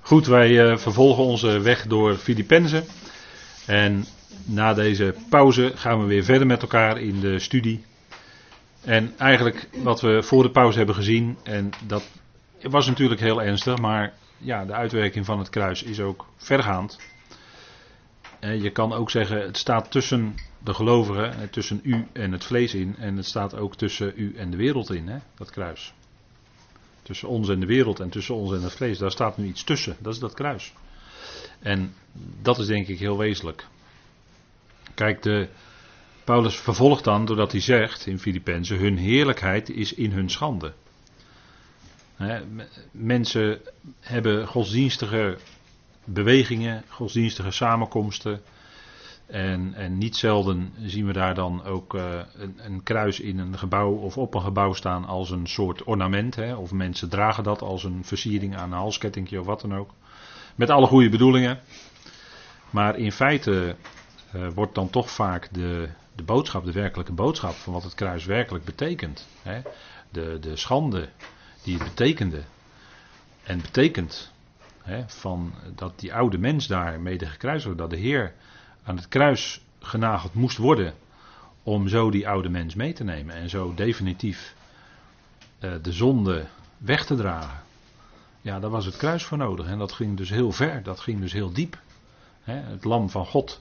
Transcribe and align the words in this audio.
Goed, 0.00 0.26
wij 0.26 0.50
uh, 0.50 0.76
vervolgen 0.76 1.24
onze 1.24 1.60
weg 1.60 1.86
door 1.86 2.14
Filippenzen. 2.14 2.84
En 3.66 4.04
na 4.44 4.74
deze 4.74 5.14
pauze 5.30 5.72
gaan 5.74 6.00
we 6.00 6.06
weer 6.06 6.24
verder 6.24 6.46
met 6.46 6.62
elkaar 6.62 7.00
in 7.00 7.20
de 7.20 7.38
studie. 7.38 7.84
En 8.84 9.14
eigenlijk 9.18 9.68
wat 9.82 10.00
we 10.00 10.22
voor 10.22 10.42
de 10.42 10.50
pauze 10.50 10.76
hebben 10.78 10.94
gezien, 10.94 11.38
en 11.42 11.70
dat 11.86 12.02
was 12.62 12.86
natuurlijk 12.86 13.20
heel 13.20 13.42
ernstig, 13.42 13.78
maar 13.78 14.12
ja, 14.38 14.64
de 14.64 14.72
uitwerking 14.72 15.24
van 15.24 15.38
het 15.38 15.48
kruis 15.50 15.82
is 15.82 16.00
ook 16.00 16.26
vergaand. 16.36 16.98
En 18.38 18.62
je 18.62 18.70
kan 18.70 18.92
ook 18.92 19.10
zeggen, 19.10 19.42
het 19.42 19.56
staat 19.56 19.90
tussen 19.90 20.34
de 20.64 20.74
gelovigen, 20.74 21.50
tussen 21.50 21.80
u 21.82 22.06
en 22.12 22.32
het 22.32 22.44
vlees 22.44 22.74
in, 22.74 22.96
en 22.98 23.16
het 23.16 23.26
staat 23.26 23.56
ook 23.56 23.76
tussen 23.76 24.12
u 24.16 24.34
en 24.36 24.50
de 24.50 24.56
wereld 24.56 24.92
in, 24.92 25.08
hè, 25.08 25.18
dat 25.36 25.50
kruis. 25.50 25.92
Tussen 27.08 27.28
ons 27.28 27.48
en 27.48 27.60
de 27.60 27.66
wereld 27.66 28.00
en 28.00 28.08
tussen 28.08 28.34
ons 28.34 28.52
en 28.52 28.62
het 28.62 28.72
vlees, 28.72 28.98
daar 28.98 29.10
staat 29.10 29.36
nu 29.36 29.46
iets 29.46 29.64
tussen, 29.64 29.96
dat 29.98 30.12
is 30.12 30.18
dat 30.18 30.34
kruis. 30.34 30.72
En 31.58 31.94
dat 32.42 32.58
is 32.58 32.66
denk 32.66 32.88
ik 32.88 32.98
heel 32.98 33.18
wezenlijk. 33.18 33.66
Kijk, 34.94 35.22
de, 35.22 35.48
Paulus 36.24 36.56
vervolgt 36.56 37.04
dan 37.04 37.24
doordat 37.24 37.52
hij 37.52 37.60
zegt 37.60 38.06
in 38.06 38.18
Filippenzen: 38.18 38.78
hun 38.78 38.96
heerlijkheid 38.96 39.70
is 39.70 39.94
in 39.94 40.10
hun 40.12 40.30
schande. 40.30 40.72
mensen 42.90 43.60
hebben 44.00 44.46
godsdienstige 44.46 45.38
bewegingen, 46.04 46.84
godsdienstige 46.88 47.50
samenkomsten. 47.50 48.40
En, 49.28 49.74
en 49.74 49.98
niet 49.98 50.16
zelden 50.16 50.72
zien 50.82 51.06
we 51.06 51.12
daar 51.12 51.34
dan 51.34 51.64
ook 51.64 51.94
uh, 51.94 52.02
een, 52.34 52.58
een, 52.64 52.82
kruis 52.82 53.20
in 53.20 53.38
een 53.38 53.58
gebouw 53.58 53.92
of 53.92 54.18
op 54.18 54.34
een 54.34 54.40
gebouw 54.40 54.72
staan 54.72 55.04
als 55.04 55.30
een 55.30 55.46
soort 55.46 55.82
ornament. 55.82 56.34
Hè, 56.34 56.54
of 56.54 56.72
mensen 56.72 57.08
dragen 57.08 57.44
dat 57.44 57.62
als 57.62 57.84
een 57.84 58.04
versiering 58.04 58.56
aan 58.56 58.72
een 58.72 58.78
halskettingje 58.78 59.40
of 59.40 59.46
wat 59.46 59.60
dan 59.60 59.74
ook. 59.74 59.90
Met 60.54 60.70
alle 60.70 60.86
goede 60.86 61.08
bedoelingen. 61.08 61.58
Maar 62.70 62.98
in 62.98 63.12
feite 63.12 63.76
uh, 64.34 64.48
wordt 64.54 64.74
dan 64.74 64.90
toch 64.90 65.10
vaak 65.10 65.48
de, 65.52 65.88
de 66.14 66.22
boodschap, 66.22 66.64
de 66.64 66.72
werkelijke 66.72 67.12
boodschap 67.12 67.54
van 67.54 67.72
wat 67.72 67.82
het 67.82 67.94
kruis 67.94 68.24
werkelijk 68.24 68.64
betekent. 68.64 69.28
Hè? 69.42 69.60
De, 70.10 70.38
de 70.40 70.56
schande 70.56 71.08
die 71.62 71.74
het 71.78 71.84
betekende 71.84 72.42
en 73.42 73.60
betekent. 73.60 74.32
Hè? 74.82 75.04
Van 75.06 75.52
dat 75.74 76.00
die 76.00 76.14
oude 76.14 76.38
mens 76.38 76.66
daar 76.66 77.00
mede 77.00 77.26
gekruist 77.26 77.64
wordt, 77.64 77.80
dat 77.80 77.90
de 77.90 77.96
Heer 77.96 78.34
aan 78.88 78.96
het 78.96 79.08
kruis 79.08 79.60
genageld 79.80 80.34
moest 80.34 80.56
worden 80.56 80.94
om 81.62 81.88
zo 81.88 82.10
die 82.10 82.28
oude 82.28 82.48
mens 82.48 82.74
mee 82.74 82.92
te 82.92 83.04
nemen 83.04 83.34
en 83.34 83.48
zo 83.48 83.74
definitief 83.74 84.54
uh, 85.60 85.72
de 85.82 85.92
zonde 85.92 86.46
weg 86.78 87.04
te 87.06 87.14
dragen. 87.14 87.60
Ja, 88.40 88.60
daar 88.60 88.70
was 88.70 88.84
het 88.84 88.96
kruis 88.96 89.24
voor 89.24 89.38
nodig 89.38 89.66
en 89.66 89.78
dat 89.78 89.92
ging 89.92 90.16
dus 90.16 90.30
heel 90.30 90.52
ver, 90.52 90.82
dat 90.82 91.00
ging 91.00 91.20
dus 91.20 91.32
heel 91.32 91.52
diep. 91.52 91.78
Het 92.42 92.84
lam 92.84 93.10
van 93.10 93.26
God 93.26 93.60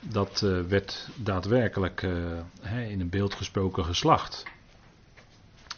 dat 0.00 0.42
uh, 0.44 0.60
werd 0.60 1.08
daadwerkelijk 1.14 2.02
uh, 2.02 2.90
in 2.90 3.00
een 3.00 3.10
beeld 3.10 3.34
gesproken 3.34 3.84
geslacht. 3.84 4.44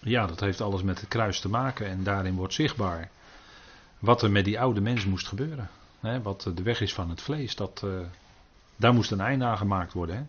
Ja, 0.01 0.27
dat 0.27 0.41
heeft 0.41 0.61
alles 0.61 0.83
met 0.83 1.01
het 1.01 1.09
kruis 1.09 1.41
te 1.41 1.49
maken 1.49 1.87
en 1.87 2.03
daarin 2.03 2.35
wordt 2.35 2.55
zichtbaar 2.55 3.11
wat 3.99 4.23
er 4.23 4.31
met 4.31 4.45
die 4.45 4.61
oude 4.61 4.81
mens 4.81 5.05
moest 5.05 5.29
gebeuren. 5.29 5.71
Wat 6.23 6.51
de 6.55 6.63
weg 6.63 6.81
is 6.81 6.95
van 6.95 7.11
het 7.11 7.23
vlees, 7.23 7.57
dat, 7.57 7.85
daar 8.83 8.95
moest 8.95 9.11
een 9.11 9.21
einde 9.21 9.45
aan 9.45 9.57
gemaakt 9.57 9.93
worden. 9.93 10.17
Hè. 10.17 10.23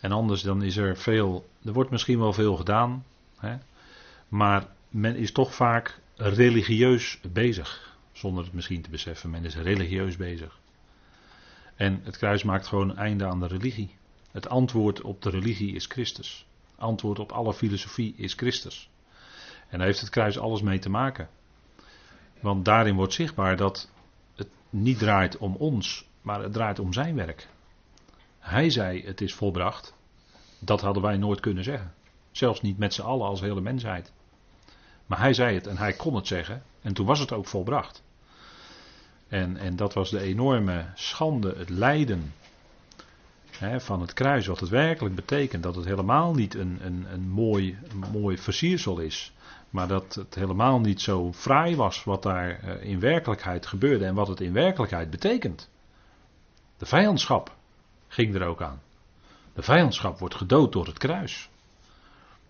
En 0.00 0.12
anders 0.12 0.42
dan 0.42 0.62
is 0.62 0.76
er 0.76 0.96
veel, 0.96 1.48
er 1.64 1.72
wordt 1.72 1.90
misschien 1.90 2.18
wel 2.18 2.32
veel 2.32 2.56
gedaan, 2.56 3.04
hè, 3.36 3.56
maar 4.28 4.66
men 4.88 5.16
is 5.16 5.32
toch 5.32 5.54
vaak 5.54 6.00
religieus 6.16 7.20
bezig. 7.32 7.96
Zonder 8.12 8.44
het 8.44 8.52
misschien 8.52 8.82
te 8.82 8.90
beseffen, 8.90 9.30
men 9.30 9.44
is 9.44 9.56
religieus 9.56 10.16
bezig. 10.16 10.58
En 11.76 12.00
het 12.04 12.16
kruis 12.16 12.42
maakt 12.42 12.66
gewoon 12.66 12.90
een 12.90 12.96
einde 12.96 13.26
aan 13.26 13.40
de 13.40 13.46
religie. 13.46 13.94
Het 14.30 14.48
antwoord 14.48 15.00
op 15.00 15.22
de 15.22 15.30
religie 15.30 15.74
is 15.74 15.86
Christus. 15.86 16.46
Antwoord 16.76 17.18
op 17.18 17.32
alle 17.32 17.54
filosofie 17.54 18.14
is 18.16 18.34
Christus. 18.34 18.90
En 19.68 19.78
daar 19.78 19.86
heeft 19.86 20.00
het 20.00 20.10
kruis 20.10 20.38
alles 20.38 20.62
mee 20.62 20.78
te 20.78 20.90
maken. 20.90 21.28
Want 22.40 22.64
daarin 22.64 22.94
wordt 22.94 23.12
zichtbaar 23.12 23.56
dat 23.56 23.90
het 24.34 24.48
niet 24.70 24.98
draait 24.98 25.36
om 25.36 25.54
ons, 25.54 26.08
maar 26.24 26.42
het 26.42 26.52
draait 26.52 26.78
om 26.78 26.92
zijn 26.92 27.14
werk. 27.14 27.48
Hij 28.38 28.70
zei: 28.70 29.04
Het 29.04 29.20
is 29.20 29.34
volbracht. 29.34 29.94
Dat 30.58 30.80
hadden 30.80 31.02
wij 31.02 31.16
nooit 31.16 31.40
kunnen 31.40 31.64
zeggen. 31.64 31.94
Zelfs 32.30 32.60
niet 32.60 32.78
met 32.78 32.94
z'n 32.94 33.02
allen 33.02 33.26
als 33.26 33.40
hele 33.40 33.60
mensheid. 33.60 34.12
Maar 35.06 35.18
hij 35.18 35.34
zei 35.34 35.54
het 35.54 35.66
en 35.66 35.76
hij 35.76 35.92
kon 35.92 36.14
het 36.14 36.26
zeggen. 36.26 36.62
En 36.82 36.94
toen 36.94 37.06
was 37.06 37.18
het 37.18 37.32
ook 37.32 37.46
volbracht. 37.46 38.02
En, 39.28 39.56
en 39.56 39.76
dat 39.76 39.94
was 39.94 40.10
de 40.10 40.20
enorme 40.20 40.84
schande, 40.94 41.54
het 41.56 41.68
lijden 41.68 42.32
hè, 43.50 43.80
van 43.80 44.00
het 44.00 44.12
kruis. 44.12 44.46
Wat 44.46 44.60
het 44.60 44.68
werkelijk 44.68 45.14
betekent. 45.14 45.62
Dat 45.62 45.76
het 45.76 45.84
helemaal 45.84 46.34
niet 46.34 46.54
een, 46.54 46.78
een, 46.82 47.06
een, 47.12 47.28
mooi, 47.28 47.78
een 47.88 48.20
mooi 48.20 48.38
versiersel 48.38 48.98
is. 48.98 49.32
Maar 49.70 49.88
dat 49.88 50.14
het 50.14 50.34
helemaal 50.34 50.80
niet 50.80 51.00
zo 51.00 51.32
fraai 51.32 51.76
was 51.76 52.04
wat 52.04 52.22
daar 52.22 52.60
eh, 52.60 52.90
in 52.90 53.00
werkelijkheid 53.00 53.66
gebeurde. 53.66 54.04
En 54.04 54.14
wat 54.14 54.28
het 54.28 54.40
in 54.40 54.52
werkelijkheid 54.52 55.10
betekent. 55.10 55.72
De 56.84 56.90
vijandschap 56.90 57.56
ging 58.08 58.34
er 58.34 58.46
ook 58.46 58.62
aan. 58.62 58.80
De 59.54 59.62
vijandschap 59.62 60.18
wordt 60.18 60.34
gedood 60.34 60.72
door 60.72 60.86
het 60.86 60.98
kruis. 60.98 61.48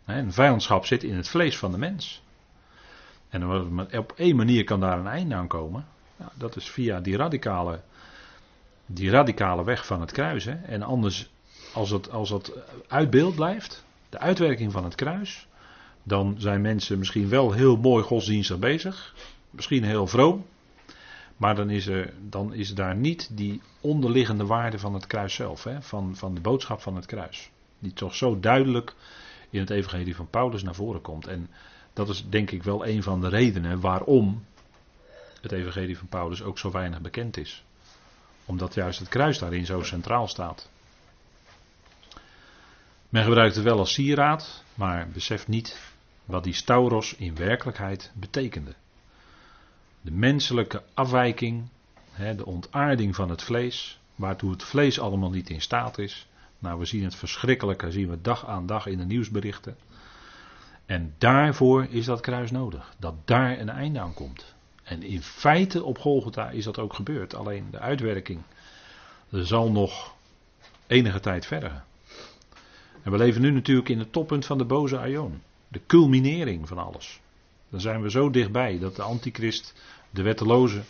En 0.05 0.33
vijandschap 0.33 0.87
zit 0.87 1.03
in 1.03 1.15
het 1.15 1.29
vlees 1.29 1.59
van 1.59 1.73
de 1.73 1.79
mens. 1.79 2.23
En 3.29 3.71
op 3.99 4.13
één 4.17 4.37
manier 4.37 4.65
kan 4.65 4.81
daar 4.81 4.99
een 4.99 5.07
einde 5.07 5.35
aan 5.35 5.47
komen. 5.47 5.87
Dat 6.35 6.57
is 6.57 6.71
via 6.71 7.01
die 7.01 7.17
radicale, 7.17 7.81
die 8.87 9.11
radicale 9.11 9.65
weg 9.65 9.87
van 9.87 10.01
het 10.01 10.13
kruis. 10.13 10.47
En 10.47 10.83
anders, 10.83 11.31
als 11.75 11.91
het, 11.91 12.11
als 12.11 12.31
het 12.31 12.53
uit 12.89 13.11
beeld 13.11 13.35
blijft, 13.35 13.85
de 14.09 14.19
uitwerking 14.19 14.73
van 14.73 14.85
het 14.85 14.95
kruis, 14.95 15.47
dan 16.03 16.35
zijn 16.39 16.61
mensen 16.61 16.99
misschien 16.99 17.29
wel 17.29 17.53
heel 17.53 17.77
mooi 17.77 18.05
godsdienstig 18.05 18.59
bezig, 18.59 19.15
misschien 19.51 19.85
heel 19.85 20.07
vroom, 20.07 20.47
maar 21.37 21.55
dan 21.55 21.71
is, 21.71 21.87
er, 21.87 22.13
dan 22.21 22.55
is 22.55 22.75
daar 22.75 22.97
niet 22.97 23.37
die 23.37 23.63
onderliggende 23.81 24.47
waarde 24.47 24.79
van 24.79 24.95
het 24.95 25.07
kruis 25.07 25.35
zelf, 25.35 25.65
hè, 25.65 25.83
van, 25.83 26.17
van 26.17 26.35
de 26.35 26.41
boodschap 26.41 26.81
van 26.81 26.97
het 26.97 27.07
kruis. 27.07 27.51
Die 27.79 27.93
toch 27.93 28.15
zo 28.15 28.41
duidelijk 28.41 28.95
in 29.51 29.61
het 29.61 29.71
evangelie 29.71 30.17
van 30.17 30.31
Paulus 30.31 30.63
naar 30.63 30.75
voren 30.75 31.01
komt. 31.01 31.27
En 31.27 31.51
dat 31.93 32.09
is 32.09 32.25
denk 32.29 32.51
ik 32.51 32.63
wel 32.63 32.87
een 32.87 33.03
van 33.03 33.21
de 33.21 33.29
redenen 33.29 33.81
waarom 33.81 34.45
het 35.41 35.53
evangelie 35.53 35.99
van 35.99 36.07
Paulus 36.07 36.43
ook 36.43 36.59
zo 36.59 36.71
weinig 36.71 37.01
bekend 37.01 37.37
is. 37.37 37.65
Omdat 38.45 38.75
juist 38.75 38.99
het 38.99 39.09
kruis 39.09 39.39
daarin 39.39 39.67
zo 39.67 39.83
centraal 39.83 40.29
staat. 40.29 40.71
Men 43.09 43.25
gebruikt 43.25 43.55
het 43.55 43.65
wel 43.65 43.79
als 43.79 43.93
sieraad, 43.93 44.65
maar 44.75 45.09
beseft 45.09 45.49
niet 45.49 45.93
wat 46.25 46.45
die 46.45 46.53
stauros 46.53 47.15
in 47.15 47.37
werkelijkheid 47.37 48.13
betekende. 48.15 48.75
De 50.05 50.11
menselijke 50.11 50.83
afwijking, 50.95 51.69
de 52.37 52.47
ontaarding 52.47 53.15
van 53.15 53.31
het 53.31 53.43
vlees, 53.43 54.01
waartoe 54.15 54.51
het 54.51 54.63
vlees 54.63 55.01
allemaal 55.01 55.31
niet 55.31 55.51
in 55.51 55.61
staat 55.61 55.99
is. 55.99 56.27
Nou, 56.59 56.79
we 56.79 56.85
zien 56.85 57.05
het 57.05 57.15
verschrikkelijke, 57.15 57.91
zien 57.91 58.09
we 58.09 58.21
dag 58.21 58.47
aan 58.47 58.67
dag 58.67 58.87
in 58.87 58.99
de 58.99 59.05
nieuwsberichten. 59.05 59.77
En 60.87 61.15
daarvoor 61.19 61.87
is 61.91 62.05
dat 62.05 62.21
kruis 62.21 62.51
nodig, 62.51 62.95
dat 62.99 63.15
daar 63.25 63.59
een 63.59 63.69
einde 63.69 64.01
aan 64.01 64.15
komt. 64.15 64.55
En 64.83 65.03
in 65.03 65.23
feite 65.23 65.85
op 65.85 65.99
Golgotha 65.99 66.51
is 66.51 66.65
dat 66.65 66.79
ook 66.79 66.95
gebeurd. 66.95 67.35
Alleen 67.35 67.67
de 67.71 67.79
uitwerking 67.79 68.41
er 69.31 69.47
zal 69.47 69.71
nog 69.71 70.15
enige 70.87 71.21
tijd 71.21 71.47
verder. 71.47 71.85
En 73.03 73.11
we 73.11 73.17
leven 73.17 73.41
nu 73.41 73.51
natuurlijk 73.51 73.89
in 73.89 73.99
het 73.99 74.13
toppunt 74.13 74.47
van 74.47 74.59
de 74.59 74.65
boze 74.65 74.99
aion. 74.99 75.43
De 75.69 75.81
culminering 75.87 76.69
van 76.69 76.79
alles. 76.79 77.21
Dan 77.69 77.81
zijn 77.81 78.03
we 78.03 78.11
zo 78.11 78.31
dichtbij 78.31 78.79
dat 78.79 78.97
de 78.97 79.03
antichrist, 79.03 79.75
de 80.15 80.23
wetteloze, 80.23 80.83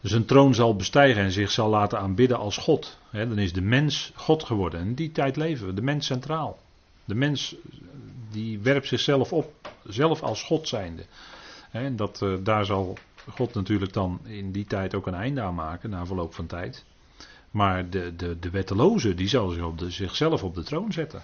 zijn 0.00 0.24
troon 0.24 0.54
zal 0.54 0.76
bestijgen 0.76 1.22
en 1.22 1.32
zich 1.32 1.50
zal 1.50 1.68
laten 1.68 1.98
aanbidden 1.98 2.38
als 2.38 2.56
God. 2.56 2.98
dan 3.10 3.38
is 3.38 3.52
de 3.52 3.60
mens 3.60 4.12
God 4.14 4.44
geworden. 4.44 4.80
En 4.80 4.86
in 4.86 4.94
die 4.94 5.12
tijd 5.12 5.36
leven 5.36 5.66
we, 5.66 5.74
de 5.74 5.82
mens 5.82 6.06
centraal. 6.06 6.58
De 7.04 7.14
mens 7.14 7.56
die 8.30 8.58
werpt 8.58 8.86
zichzelf 8.86 9.32
op, 9.32 9.52
zelf 9.84 10.22
als 10.22 10.42
God 10.42 10.68
zijnde. 10.68 11.04
En 11.70 11.96
dat, 11.96 12.20
uh, 12.22 12.34
daar 12.42 12.64
zal 12.64 12.98
God 13.30 13.54
natuurlijk 13.54 13.92
dan 13.92 14.20
in 14.24 14.52
die 14.52 14.64
tijd 14.64 14.94
ook 14.94 15.06
een 15.06 15.14
einde 15.14 15.40
aan 15.40 15.54
maken, 15.54 15.90
na 15.90 16.06
verloop 16.06 16.34
van 16.34 16.46
tijd. 16.46 16.84
Maar 17.50 17.90
de, 17.90 18.16
de, 18.16 18.38
de 18.38 18.50
wetteloze, 18.50 19.14
die 19.14 19.28
zal 19.28 19.48
zich 19.48 19.64
op 19.64 19.78
de, 19.78 19.90
zichzelf 19.90 20.42
op 20.42 20.54
de 20.54 20.62
troon 20.62 20.92
zetten. 20.92 21.22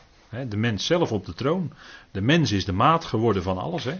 de 0.49 0.56
mens 0.56 0.87
zelf 0.87 1.12
op 1.12 1.26
de 1.26 1.35
troon. 1.35 1.73
De 2.11 2.20
mens 2.20 2.52
is 2.52 2.64
de 2.64 2.73
maat 2.73 3.05
geworden 3.05 3.43
van 3.43 3.58
alles. 3.58 3.85
Hè? 3.85 3.99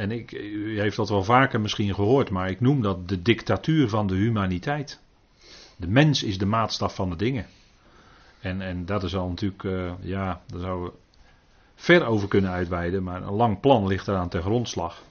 En 0.00 0.10
ik, 0.10 0.32
u 0.32 0.80
heeft 0.80 0.96
dat 0.96 1.08
wel 1.08 1.24
vaker 1.24 1.60
misschien 1.60 1.94
gehoord, 1.94 2.30
maar 2.30 2.50
ik 2.50 2.60
noem 2.60 2.82
dat 2.82 3.08
de 3.08 3.22
dictatuur 3.22 3.88
van 3.88 4.06
de 4.06 4.14
humaniteit. 4.14 5.00
De 5.76 5.86
mens 5.86 6.22
is 6.22 6.38
de 6.38 6.46
maatstaf 6.46 6.94
van 6.94 7.10
de 7.10 7.16
dingen. 7.16 7.46
En, 8.40 8.60
en 8.60 8.86
dat 8.86 9.02
is 9.02 9.16
al 9.16 9.28
natuurlijk, 9.28 9.62
uh, 9.62 9.92
ja, 10.00 10.40
daar 10.46 10.60
zouden 10.60 10.90
we 10.90 10.96
ver 11.74 12.06
over 12.06 12.28
kunnen 12.28 12.50
uitweiden, 12.50 13.02
maar 13.02 13.22
een 13.22 13.32
lang 13.32 13.60
plan 13.60 13.86
ligt 13.86 14.08
eraan 14.08 14.28
ten 14.28 14.42
grondslag. 14.42 15.02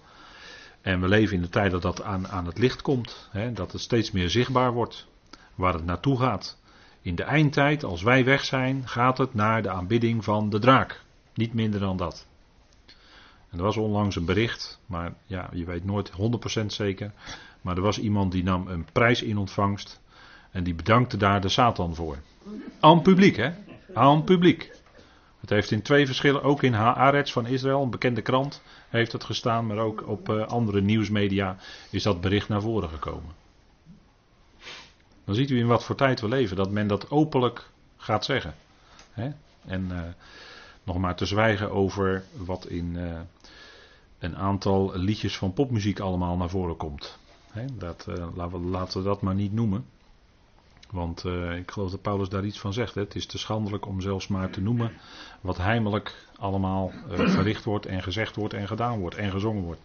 En 0.82 1.02
we 1.02 1.08
leven 1.08 1.36
in 1.36 1.42
de 1.42 1.50
tijd 1.50 1.72
dat 1.72 1.82
dat 1.82 2.04
aan, 2.04 2.28
aan 2.28 2.46
het 2.46 2.58
licht 2.58 2.82
komt. 2.82 3.30
Hè, 3.32 3.54
dat 3.54 3.72
het 3.72 3.82
steeds 3.82 4.12
meer 4.12 4.30
zichtbaar 4.30 4.72
wordt 4.74 5.08
waar 5.56 5.74
het 5.74 5.86
naartoe 5.86 6.20
gaat. 6.20 6.58
In 7.02 7.16
de 7.16 7.24
eindtijd, 7.24 7.84
als 7.84 8.02
wij 8.02 8.26
weg 8.26 8.46
zijn, 8.46 8.88
gaat 8.88 9.18
het 9.18 9.34
naar 9.34 9.62
de 9.62 9.70
aanbidding 9.70 10.24
van 10.24 10.50
de 10.50 10.60
draak. 10.60 11.04
Niet 11.34 11.54
minder 11.54 11.80
dan 11.80 11.98
dat. 11.98 12.28
En 13.50 13.58
er 13.58 13.64
was 13.64 13.78
onlangs 13.78 14.16
een 14.16 14.26
bericht, 14.26 14.80
maar 14.86 15.14
ja, 15.26 15.50
je 15.54 15.66
weet 15.66 15.86
nooit 15.86 16.12
100% 16.62 16.66
zeker. 16.66 17.12
Maar 17.62 17.76
er 17.76 17.82
was 17.82 18.00
iemand 18.00 18.32
die 18.32 18.44
nam 18.44 18.68
een 18.68 18.86
prijs 18.92 19.22
in 19.22 19.38
ontvangst. 19.38 20.02
En 20.52 20.64
die 20.64 20.76
bedankte 20.76 21.18
daar 21.18 21.42
de 21.42 21.50
Satan 21.50 21.96
voor. 21.96 22.18
Aan 22.80 23.02
publiek, 23.02 23.36
hè? 23.36 23.52
Aan 23.94 24.24
publiek. 24.24 24.72
Het 25.40 25.50
heeft 25.50 25.72
in 25.72 25.82
twee 25.82 26.06
verschillen, 26.06 26.44
ook 26.44 26.64
in 26.64 26.74
Haaretz 26.74 27.32
van 27.32 27.46
Israël, 27.46 27.82
een 27.82 27.90
bekende 27.90 28.22
krant, 28.22 28.62
heeft 28.90 29.12
het 29.12 29.24
gestaan. 29.24 29.68
Maar 29.68 29.78
ook 29.78 30.08
op 30.08 30.30
uh, 30.30 30.48
andere 30.48 30.82
nieuwsmedia 30.82 31.58
is 31.90 32.04
dat 32.04 32.22
bericht 32.22 32.50
naar 32.50 32.62
voren 32.62 32.90
gekomen. 32.90 33.32
Dan 35.26 35.36
ziet 35.36 35.50
u 35.50 35.60
in 35.60 35.68
wat 35.68 35.84
voor 35.84 35.96
tijd 35.96 36.22
we 36.22 36.28
leven, 36.28 36.56
dat 36.56 36.72
men 36.72 36.88
dat 36.88 37.12
openlijk 37.12 37.70
gaat 37.98 38.26
zeggen. 38.26 38.56
Hè? 39.12 39.30
En 39.66 39.88
uh, 39.92 40.00
nog 40.84 40.98
maar 40.98 41.16
te 41.16 41.26
zwijgen 41.26 41.72
over 41.72 42.24
wat 42.36 42.66
in 42.66 42.96
uh, 42.96 43.20
een 44.20 44.38
aantal 44.38 44.92
liedjes 44.96 45.38
van 45.38 45.54
popmuziek 45.54 46.00
allemaal 46.00 46.38
naar 46.38 46.50
voren 46.50 46.78
komt. 46.78 47.18
Dat, 47.74 48.06
uh, 48.10 48.36
laten, 48.36 48.62
we, 48.62 48.68
laten 48.68 48.98
we 48.98 49.08
dat 49.08 49.22
maar 49.22 49.36
niet 49.36 49.54
noemen. 49.54 49.86
Want 50.92 51.26
ik 51.58 51.72
geloof 51.72 51.92
dat 51.92 52.02
Paulus 52.02 52.30
daar 52.30 52.46
iets 52.46 52.60
van 52.60 52.74
zegt. 52.74 52.96
Hè? 52.96 53.02
Het 53.02 53.16
is 53.16 53.26
te 53.26 53.38
schandelijk 53.38 53.86
om 53.86 54.02
zelfs 54.02 54.28
maar 54.28 54.50
te 54.50 54.62
noemen 54.62 54.92
wat 55.42 55.58
heimelijk 55.58 56.28
allemaal 56.36 56.92
verricht 57.08 57.64
wordt 57.64 57.86
en 57.86 58.04
gezegd 58.04 58.36
wordt 58.36 58.54
en 58.54 58.68
gedaan 58.68 59.00
wordt 59.00 59.16
en 59.16 59.32
gezongen 59.32 59.64
wordt. 59.64 59.82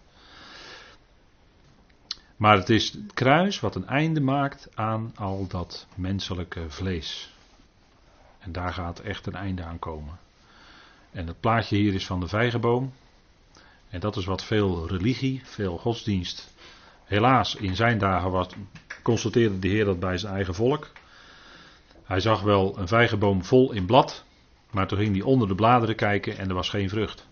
Maar 2.37 2.57
het 2.57 2.71
is 2.71 2.93
het 2.93 3.13
kruis 3.13 3.61
wat 3.61 3.75
een 3.75 3.87
einde 3.87 4.21
maakt 4.21 4.69
aan 4.75 5.13
al 5.17 5.47
dat 5.47 5.87
menselijke 5.95 6.71
vlees. 6.71 7.35
En 8.39 8.53
daar 8.53 8.73
gaat 8.73 8.99
echt 8.99 9.27
een 9.27 9.35
einde 9.35 9.63
aan 9.63 9.79
komen. 9.79 10.19
En 11.11 11.27
het 11.27 11.41
plaatje 11.41 11.77
hier 11.77 11.95
is 11.95 12.07
van 12.07 12.21
de 12.21 12.29
vijgenboom. 12.29 12.93
En 13.95 14.01
dat 14.01 14.17
is 14.17 14.25
wat 14.25 14.45
veel 14.45 14.89
religie, 14.89 15.41
veel 15.45 15.79
godsdienst. 15.79 16.55
Helaas, 17.05 17.55
in 17.55 17.77
zijn 17.77 17.99
dagen 17.99 18.31
was, 18.31 18.47
constateerde 19.03 19.59
de 19.59 19.69
Heer 19.69 19.85
dat 19.85 20.01
bij 20.01 20.19
zijn 20.19 20.35
eigen 20.35 20.55
volk. 20.55 20.91
Hij 22.05 22.21
zag 22.21 22.41
wel 22.41 22.79
een 22.79 22.89
vijgenboom 22.89 23.45
vol 23.45 23.73
in 23.73 23.87
blad. 23.87 24.25
Maar 24.71 24.87
toen 24.87 24.99
ging 24.99 25.13
hij 25.13 25.25
onder 25.25 25.49
de 25.49 25.55
bladeren 25.55 25.95
kijken 25.95 26.39
en 26.39 26.49
er 26.49 26.55
was 26.55 26.69
geen 26.69 26.89
vrucht. 26.89 27.27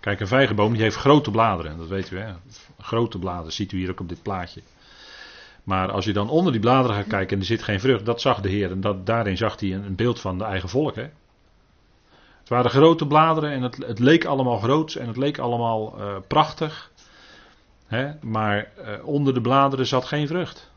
Kijk, 0.00 0.20
een 0.20 0.26
vijgenboom 0.26 0.72
die 0.72 0.82
heeft 0.82 0.96
grote 0.96 1.30
bladeren, 1.30 1.78
dat 1.78 1.88
weet 1.88 2.10
u 2.10 2.18
hè. 2.18 2.32
Grote 2.78 3.18
bladeren 3.18 3.52
ziet 3.52 3.72
u 3.72 3.78
hier 3.78 3.90
ook 3.90 4.00
op 4.00 4.08
dit 4.08 4.22
plaatje. 4.22 4.62
Maar 5.64 5.90
als 5.90 6.04
je 6.04 6.12
dan 6.12 6.30
onder 6.30 6.52
die 6.52 6.60
bladeren 6.60 6.96
gaat 6.96 7.06
kijken 7.06 7.34
en 7.34 7.40
er 7.40 7.48
zit 7.48 7.62
geen 7.62 7.80
vrucht, 7.80 8.04
dat 8.04 8.20
zag 8.20 8.40
de 8.40 8.48
Heer. 8.48 8.70
En 8.70 8.80
dat, 8.80 9.06
daarin 9.06 9.36
zag 9.36 9.60
hij 9.60 9.74
een, 9.74 9.84
een 9.84 9.94
beeld 9.96 10.20
van 10.20 10.38
de 10.38 10.44
eigen 10.44 10.68
volk. 10.68 10.94
Hè. 10.94 11.08
Waren 12.50 12.70
grote 12.70 13.06
bladeren 13.06 13.50
en 13.50 13.62
het, 13.62 13.76
het 13.76 13.98
leek 13.98 14.24
allemaal 14.24 14.58
groots 14.58 14.96
en 14.96 15.06
het 15.06 15.16
leek 15.16 15.38
allemaal 15.38 15.94
uh, 15.98 16.16
prachtig. 16.26 16.90
Hè, 17.86 18.12
maar 18.20 18.70
uh, 18.78 19.06
onder 19.06 19.34
de 19.34 19.40
bladeren 19.40 19.86
zat 19.86 20.04
geen 20.04 20.26
vrucht. 20.26 20.70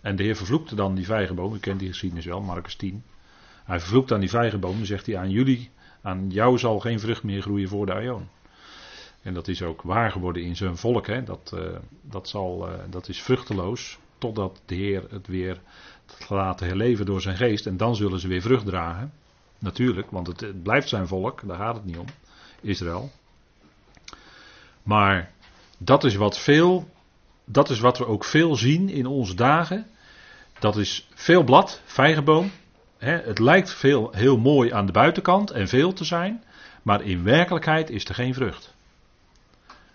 En 0.00 0.16
de 0.16 0.22
Heer 0.22 0.36
vervloekte 0.36 0.74
dan 0.74 0.94
die 0.94 1.04
vijgenboom. 1.04 1.54
U 1.54 1.58
kent 1.58 1.78
die 1.78 1.88
geschiedenis 1.88 2.24
wel, 2.24 2.40
Marcus 2.40 2.74
10. 2.74 3.04
Hij 3.64 3.80
vervloekt 3.80 4.12
aan 4.12 4.20
die 4.20 4.28
vijgenboom 4.28 4.78
en 4.78 4.86
zegt 4.86 5.06
hij 5.06 5.16
aan 5.16 5.30
jullie 5.30 5.70
aan 6.02 6.30
jou 6.30 6.58
zal 6.58 6.80
geen 6.80 7.00
vrucht 7.00 7.22
meer 7.22 7.42
groeien 7.42 7.68
voor 7.68 7.86
de 7.86 7.94
aion. 7.94 8.28
En 9.22 9.34
dat 9.34 9.48
is 9.48 9.62
ook 9.62 9.82
waar 9.82 10.10
geworden 10.10 10.42
in 10.42 10.56
zijn 10.56 10.76
volk. 10.76 11.06
Hè. 11.06 11.22
Dat, 11.22 11.52
uh, 11.54 11.60
dat, 12.02 12.28
zal, 12.28 12.68
dat 12.90 13.08
is 13.08 13.22
vruchteloos 13.22 13.98
totdat 14.18 14.62
de 14.66 14.74
Heer 14.74 15.04
het 15.10 15.26
weer 15.26 15.60
gaat 16.06 16.30
laten 16.30 16.66
herleven 16.66 17.06
door 17.06 17.20
zijn 17.20 17.36
geest. 17.36 17.66
En 17.66 17.76
dan 17.76 17.96
zullen 17.96 18.20
ze 18.20 18.28
weer 18.28 18.42
vrucht 18.42 18.66
dragen. 18.66 19.12
Natuurlijk, 19.66 20.10
want 20.10 20.26
het, 20.26 20.62
blijft 20.62 20.88
zijn 20.88 21.06
volk, 21.06 21.42
daar 21.46 21.56
gaat 21.56 21.74
het 21.74 21.84
niet 21.84 21.98
om. 21.98 22.06
Israël. 22.60 23.10
Maar 24.82 25.32
dat 25.78 26.04
is 26.04 26.14
wat 26.14 26.38
veel, 26.38 26.88
dat 27.44 27.70
is 27.70 27.80
wat 27.80 27.98
we 27.98 28.06
ook 28.06 28.24
veel 28.24 28.56
zien 28.56 28.88
in 28.88 29.06
onze 29.06 29.34
dagen. 29.34 29.86
Dat 30.58 30.76
is 30.76 31.08
veel 31.14 31.44
blad, 31.44 31.80
vijgenboom, 31.84 32.50
het 32.98 33.38
lijkt 33.38 33.74
veel, 33.74 34.10
heel 34.12 34.38
mooi 34.38 34.72
aan 34.72 34.86
de 34.86 34.92
buitenkant 34.92 35.50
en 35.50 35.68
veel 35.68 35.92
te 35.92 36.04
zijn, 36.04 36.44
maar 36.82 37.02
in 37.02 37.22
werkelijkheid 37.22 37.90
is 37.90 38.04
er 38.04 38.14
geen 38.14 38.34
vrucht. 38.34 38.74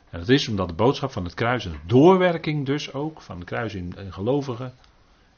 En 0.09 0.19
dat 0.19 0.29
is 0.29 0.47
omdat 0.47 0.67
de 0.67 0.73
boodschap 0.73 1.11
van 1.11 1.23
het 1.23 1.33
kruis, 1.33 1.65
een 1.65 1.79
doorwerking 1.85 2.65
dus 2.65 2.93
ook 2.93 3.21
van 3.21 3.35
het 3.35 3.45
kruis 3.45 3.73
in 3.73 3.95
gelovigen, 4.09 4.73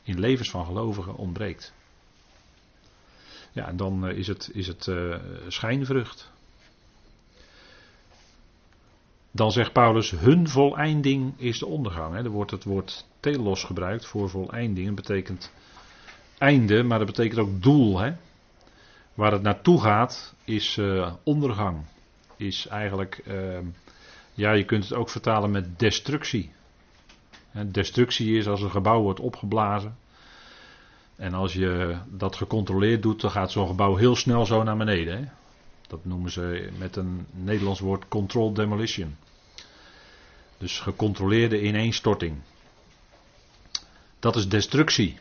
in 0.04 0.20
levens 0.20 0.50
van 0.50 0.66
gelovigen 0.66 1.16
ontbreekt. 1.16 1.74
Ja, 3.54 3.68
en 3.68 3.78
dan 3.78 4.10
is 4.10 4.28
het, 4.28 4.50
is 4.54 4.68
het 4.68 4.88
uh, 4.88 5.16
schijnvrucht. 5.48 6.32
Dan 9.32 9.52
zegt 9.52 9.74
Paulus, 9.74 10.12
hun 10.12 10.48
voleinding 10.48 11.34
is 11.38 11.60
de 11.60 11.66
ondergang. 11.66 12.16
Er 12.16 12.30
wordt 12.30 12.52
het 12.52 12.64
woord 12.64 13.08
telos 13.20 13.64
gebruikt 13.64 14.06
voor 14.06 14.30
voleinding. 14.30 14.86
Dat 14.86 14.96
betekent 14.96 15.52
einde, 16.38 16.84
maar 16.84 16.98
dat 16.98 17.08
betekent 17.08 17.40
ook 17.40 17.62
doel. 17.62 18.00
Hè? 18.00 18.14
Waar 19.14 19.32
het 19.32 19.42
naartoe 19.42 19.82
gaat 19.82 20.36
is 20.44 20.78
uh, 20.78 21.14
ondergang. 21.24 21.86
Is 22.38 22.68
eigenlijk, 22.68 23.22
uh, 23.28 23.60
ja, 24.34 24.52
je 24.52 24.66
kunt 24.66 24.84
het 24.84 24.94
ook 24.94 25.10
vertalen 25.10 25.52
met 25.52 25.80
destructie. 25.80 26.52
Destructie 27.66 28.38
is 28.38 28.48
als 28.48 28.62
een 28.62 28.72
gebouw 28.72 29.02
wordt 29.02 29.20
opgeblazen. 29.20 29.98
En 31.16 31.34
als 31.34 31.54
je 31.54 31.98
dat 32.08 32.36
gecontroleerd 32.36 33.02
doet, 33.02 33.22
dan 33.22 33.32
gaat 33.32 33.52
zo'n 33.52 33.68
gebouw 33.68 33.96
heel 33.96 34.16
snel 34.16 34.46
zo 34.46 34.64
naar 34.64 34.78
beneden. 34.78 35.18
Hè? 35.18 35.30
Dat 35.88 36.06
noemen 36.06 36.32
ze 36.32 36.70
met 36.78 36.96
een 36.96 37.28
Nederlands 37.32 37.80
woord 37.80 38.08
controlled 38.08 38.56
demolition. 38.56 39.16
Dus 40.58 40.80
gecontroleerde 40.80 41.62
ineenstorting. 41.62 42.42
Dat 44.20 44.36
is 44.36 44.50
destructie. 44.50 45.18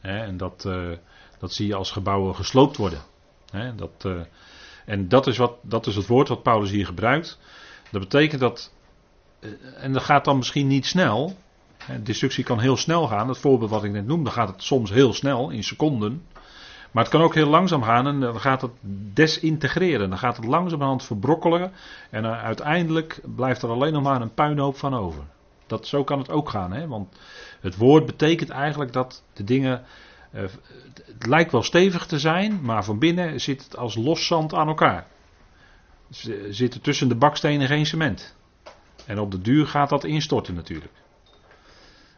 en 0.00 0.36
dat, 0.36 0.64
uh, 0.66 0.90
dat 1.38 1.52
zie 1.52 1.66
je 1.66 1.74
als 1.74 1.90
gebouwen 1.90 2.34
gesloopt 2.34 2.76
worden. 2.76 3.02
dat, 3.76 4.04
uh, 4.06 4.20
en 4.86 5.08
dat 5.08 5.26
is, 5.26 5.36
wat, 5.36 5.56
dat 5.62 5.86
is 5.86 5.96
het 5.96 6.06
woord 6.06 6.28
wat 6.28 6.42
Paulus 6.42 6.70
hier 6.70 6.86
gebruikt. 6.86 7.38
Dat 7.90 8.00
betekent 8.00 8.40
dat. 8.40 8.72
Uh, 9.40 9.50
en 9.76 9.92
dat 9.92 10.02
gaat 10.02 10.24
dan 10.24 10.36
misschien 10.36 10.66
niet 10.66 10.86
snel. 10.86 11.36
Hè, 11.86 12.02
destructie 12.02 12.44
kan 12.44 12.60
heel 12.60 12.76
snel 12.76 13.06
gaan. 13.06 13.28
Het 13.28 13.38
voorbeeld 13.38 13.70
wat 13.70 13.84
ik 13.84 13.92
net 13.92 14.06
noemde, 14.06 14.30
gaat 14.30 14.48
het 14.48 14.62
soms 14.62 14.90
heel 14.90 15.12
snel, 15.12 15.50
in 15.50 15.64
seconden. 15.64 16.22
Maar 16.90 17.02
het 17.02 17.12
kan 17.12 17.22
ook 17.22 17.34
heel 17.34 17.48
langzaam 17.48 17.82
gaan 17.82 18.06
en 18.06 18.20
dan 18.20 18.40
gaat 18.40 18.60
het 18.60 18.70
desintegreren. 19.12 20.08
Dan 20.08 20.18
gaat 20.18 20.36
het 20.36 20.46
langzamerhand 20.46 21.04
verbrokkelen. 21.04 21.72
En 22.10 22.26
uiteindelijk 22.26 23.20
blijft 23.36 23.62
er 23.62 23.68
alleen 23.68 23.92
nog 23.92 24.02
maar 24.02 24.20
een 24.20 24.34
puinhoop 24.34 24.76
van 24.76 24.94
over. 24.94 25.22
Dat, 25.66 25.86
zo 25.86 26.04
kan 26.04 26.18
het 26.18 26.30
ook 26.30 26.48
gaan. 26.48 26.72
Hè? 26.72 26.86
Want 26.86 27.18
het 27.60 27.76
woord 27.76 28.06
betekent 28.06 28.50
eigenlijk 28.50 28.92
dat 28.92 29.22
de 29.32 29.44
dingen. 29.44 29.82
Uh, 30.34 30.42
het 31.06 31.26
lijkt 31.26 31.52
wel 31.52 31.62
stevig 31.62 32.06
te 32.06 32.18
zijn, 32.18 32.60
maar 32.62 32.84
van 32.84 32.98
binnen 32.98 33.40
zit 33.40 33.64
het 33.64 33.76
als 33.76 33.94
los 33.94 34.26
zand 34.26 34.54
aan 34.54 34.68
elkaar. 34.68 35.06
Zit 36.50 36.74
er 36.74 36.80
tussen 36.80 37.08
de 37.08 37.14
bakstenen 37.14 37.66
geen 37.66 37.86
cement. 37.86 38.36
En 39.06 39.18
op 39.18 39.30
de 39.30 39.40
duur 39.40 39.66
gaat 39.66 39.88
dat 39.88 40.04
instorten 40.04 40.54
natuurlijk. 40.54 40.92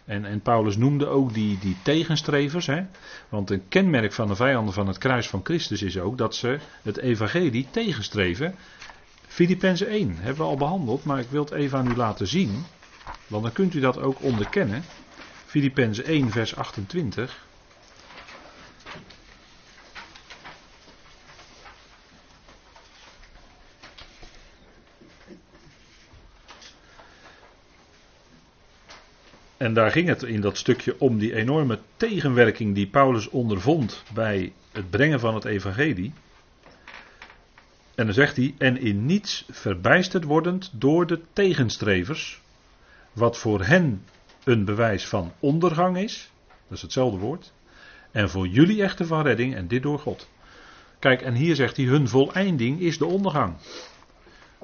En, 0.05 0.25
en 0.25 0.41
Paulus 0.41 0.77
noemde 0.77 1.07
ook 1.07 1.35
die, 1.35 1.59
die 1.59 1.77
tegenstrevers. 1.83 2.67
Hè? 2.67 2.83
Want 3.29 3.51
een 3.51 3.69
kenmerk 3.69 4.13
van 4.13 4.29
de 4.29 4.35
vijanden 4.35 4.75
van 4.75 4.87
het 4.87 4.99
kruis 4.99 5.29
van 5.29 5.41
Christus 5.45 5.83
is 5.83 5.99
ook 5.99 6.19
dat 6.19 6.35
ze 6.35 6.59
het 6.83 6.97
evangelie 6.97 7.67
tegenstreven. 7.71 8.55
Filippenzen 9.27 9.87
1 9.87 10.17
hebben 10.17 10.45
we 10.45 10.51
al 10.51 10.57
behandeld, 10.57 11.05
maar 11.05 11.19
ik 11.19 11.31
wil 11.31 11.45
het 11.45 11.53
even 11.53 11.79
aan 11.79 11.91
u 11.91 11.97
laten 11.97 12.27
zien. 12.27 12.65
Want 13.27 13.43
dan 13.43 13.53
kunt 13.53 13.75
u 13.75 13.81
dat 13.81 13.99
ook 13.99 14.23
onderkennen. 14.23 14.85
Filippenzen 15.47 16.05
1 16.05 16.31
vers 16.31 16.57
28. 16.57 17.47
En 29.65 29.75
daar 29.75 29.91
ging 29.91 30.09
het 30.09 30.23
in 30.23 30.41
dat 30.41 30.57
stukje 30.57 31.01
om 31.01 31.19
die 31.19 31.35
enorme 31.35 31.79
tegenwerking 31.97 32.75
die 32.75 32.87
Paulus 32.87 33.29
ondervond 33.29 34.03
bij 34.15 34.53
het 34.73 34.91
brengen 34.91 35.21
van 35.21 35.35
het 35.35 35.45
evangelie. 35.45 36.13
En 37.95 38.05
dan 38.05 38.15
zegt 38.15 38.37
hij, 38.37 38.55
en 38.59 38.81
in 38.81 39.07
niets 39.07 39.45
verbijsterd 39.51 40.25
wordend 40.25 40.71
door 40.73 41.07
de 41.07 41.21
tegenstrevers, 41.33 42.41
wat 43.13 43.39
voor 43.39 43.65
hen 43.65 44.05
een 44.45 44.65
bewijs 44.65 45.09
van 45.09 45.33
ondergang 45.39 45.97
is, 45.97 46.31
dat 46.47 46.77
is 46.77 46.83
hetzelfde 46.83 47.19
woord, 47.19 47.53
en 48.11 48.31
voor 48.31 48.47
jullie 48.47 48.83
echter 48.83 49.07
van 49.07 49.23
redding, 49.23 49.55
en 49.55 49.69
dit 49.69 49.83
door 49.83 49.99
God. 49.99 50.29
Kijk, 50.99 51.23
en 51.23 51.35
hier 51.35 51.55
zegt 51.55 51.77
hij, 51.77 51.87
hun 51.87 52.09
voleinding 52.09 52.81
is 52.81 52.99
de 52.99 53.07
ondergang. 53.07 53.57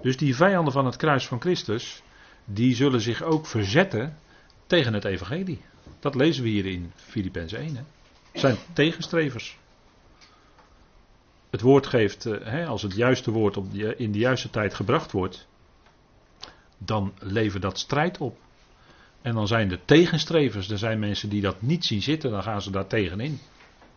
Dus 0.03 0.17
die 0.17 0.37
vijanden 0.37 0.73
van 0.73 0.87
het 0.87 0.97
kruis 0.97 1.27
van 1.27 1.41
Christus, 1.41 2.03
die 2.45 2.75
zullen 2.75 3.01
zich 3.01 3.23
ook 3.23 3.47
verzetten 3.47 4.17
tegen 4.71 4.95
het 4.95 5.05
evangelie. 5.05 5.61
Dat 6.01 6.15
lezen 6.15 6.43
we 6.43 6.49
hier 6.49 6.67
in 6.67 6.93
Filippenzen 6.95 7.59
1. 7.59 7.77
Hè. 7.77 7.83
Zijn 8.33 8.57
tegenstrevers. 8.73 9.59
Het 11.51 11.61
woord 11.61 11.87
geeft, 11.87 12.25
hè, 12.25 12.67
als 12.67 12.83
het 12.83 12.95
juiste 12.95 13.31
woord 13.31 13.57
op 13.57 13.75
in 13.75 14.13
de 14.13 14.19
juiste 14.19 14.51
tijd 14.51 14.75
gebracht 14.75 15.13
wordt, 15.13 15.47
dan 16.79 17.15
levert 17.19 17.63
dat 17.63 17.79
strijd 17.79 18.19
op. 18.19 18.39
En 19.23 19.35
dan 19.35 19.47
zijn 19.47 19.71
er 19.71 19.85
tegenstrevers, 19.85 20.71
er 20.71 20.79
zijn 20.79 20.99
mensen 20.99 21.29
die 21.29 21.41
dat 21.41 21.63
niet 21.63 21.85
zien 21.85 22.03
zitten, 22.03 22.31
dan 22.31 22.43
gaan 22.43 22.63
ze 22.63 22.71
daar 22.71 22.87
tegenin. 22.87 23.41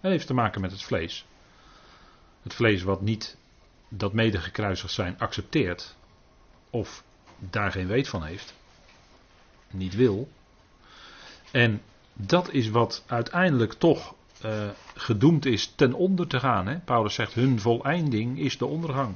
Dat 0.01 0.11
heeft 0.11 0.27
te 0.27 0.33
maken 0.33 0.61
met 0.61 0.71
het 0.71 0.83
vlees. 0.83 1.25
Het 2.43 2.53
vlees 2.53 2.83
wat 2.83 3.01
niet 3.01 3.37
dat 3.89 4.13
mede 4.13 4.37
gekruisigd 4.37 4.93
zijn 4.93 5.19
accepteert, 5.19 5.95
of 6.69 7.03
daar 7.37 7.71
geen 7.71 7.87
weet 7.87 8.07
van 8.07 8.23
heeft, 8.23 8.53
niet 9.71 9.95
wil. 9.95 10.29
En 11.53 11.81
dat 12.13 12.51
is 12.51 12.69
wat 12.69 13.03
uiteindelijk 13.07 13.73
toch 13.73 14.15
uh, 14.45 14.69
gedoemd 14.95 15.45
is 15.45 15.73
ten 15.75 15.93
onder 15.93 16.27
te 16.27 16.39
gaan. 16.39 16.67
Hè? 16.67 16.79
Paulus 16.79 17.13
zegt, 17.13 17.33
hun 17.33 17.59
voleinding 17.59 18.39
is 18.39 18.57
de 18.57 18.65
ondergang. 18.65 19.15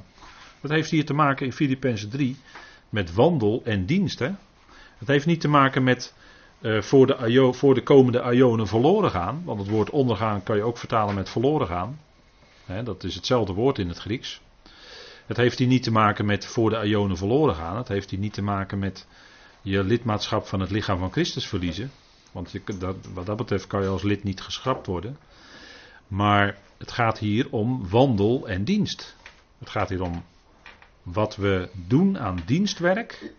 Dat 0.60 0.70
heeft 0.70 0.90
hier 0.90 1.04
te 1.04 1.14
maken 1.14 1.46
in 1.46 1.52
Filippenzen 1.52 2.08
3 2.08 2.36
met 2.88 3.14
wandel 3.14 3.62
en 3.64 3.86
dienst. 3.86 4.18
Het 4.18 5.08
heeft 5.08 5.26
niet 5.26 5.40
te 5.40 5.48
maken 5.48 5.82
met 5.82 6.14
uh, 6.60 6.82
voor, 6.82 7.06
de 7.06 7.52
voor 7.52 7.74
de 7.74 7.82
komende 7.82 8.22
aionen 8.22 8.66
verloren 8.66 9.10
gaan. 9.10 9.42
Want 9.44 9.60
het 9.60 9.68
woord 9.68 9.90
ondergaan 9.90 10.42
kan 10.42 10.56
je 10.56 10.62
ook 10.62 10.78
vertalen 10.78 11.14
met 11.14 11.28
verloren 11.28 11.66
gaan. 11.66 12.00
Hè, 12.64 12.82
dat 12.82 13.04
is 13.04 13.14
hetzelfde 13.14 13.52
woord 13.52 13.78
in 13.78 13.88
het 13.88 13.98
Grieks. 13.98 14.40
Het 15.26 15.36
heeft 15.36 15.58
hier 15.58 15.68
niet 15.68 15.82
te 15.82 15.92
maken 15.92 16.26
met 16.26 16.46
voor 16.46 16.70
de 16.70 16.76
aionen 16.76 17.16
verloren 17.16 17.54
gaan. 17.54 17.76
Het 17.76 17.88
heeft 17.88 18.10
hier 18.10 18.18
niet 18.18 18.32
te 18.32 18.42
maken 18.42 18.78
met 18.78 19.06
je 19.62 19.84
lidmaatschap 19.84 20.46
van 20.46 20.60
het 20.60 20.70
lichaam 20.70 20.98
van 20.98 21.12
Christus 21.12 21.46
verliezen. 21.46 21.90
Want 22.38 22.80
dat, 22.80 22.96
wat 23.14 23.26
dat 23.26 23.36
betreft 23.36 23.66
kan 23.66 23.82
je 23.82 23.88
als 23.88 24.02
lid 24.02 24.24
niet 24.24 24.40
geschrapt 24.40 24.86
worden. 24.86 25.18
Maar 26.08 26.58
het 26.76 26.92
gaat 26.92 27.18
hier 27.18 27.50
om 27.50 27.88
wandel 27.88 28.48
en 28.48 28.64
dienst. 28.64 29.16
Het 29.58 29.70
gaat 29.70 29.88
hier 29.88 30.02
om 30.02 30.24
wat 31.02 31.36
we 31.36 31.70
doen 31.86 32.18
aan 32.18 32.42
dienstwerk. 32.46 33.32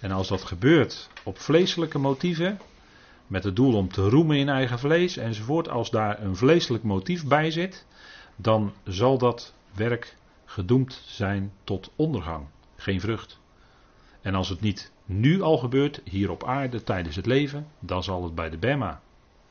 En 0.00 0.10
als 0.10 0.28
dat 0.28 0.42
gebeurt 0.42 1.08
op 1.22 1.38
vleeselijke 1.38 1.98
motieven, 1.98 2.60
met 3.26 3.44
het 3.44 3.56
doel 3.56 3.74
om 3.74 3.88
te 3.88 4.08
roemen 4.08 4.36
in 4.36 4.48
eigen 4.48 4.78
vlees 4.78 5.16
enzovoort, 5.16 5.68
als 5.68 5.90
daar 5.90 6.22
een 6.22 6.36
vleeselijk 6.36 6.84
motief 6.84 7.26
bij 7.26 7.50
zit, 7.50 7.86
dan 8.36 8.72
zal 8.84 9.18
dat 9.18 9.54
werk 9.74 10.16
gedoemd 10.44 11.02
zijn 11.06 11.52
tot 11.64 11.90
ondergang, 11.96 12.46
geen 12.76 13.00
vrucht. 13.00 13.40
En 14.20 14.34
als 14.34 14.48
het 14.48 14.60
niet 14.60 14.91
nu 15.04 15.42
al 15.42 15.58
gebeurt, 15.58 16.00
hier 16.04 16.30
op 16.30 16.44
aarde 16.44 16.82
tijdens 16.82 17.16
het 17.16 17.26
leven, 17.26 17.66
dan 17.78 18.02
zal 18.02 18.24
het 18.24 18.34
bij 18.34 18.50
de 18.50 18.58
Bema 18.58 19.00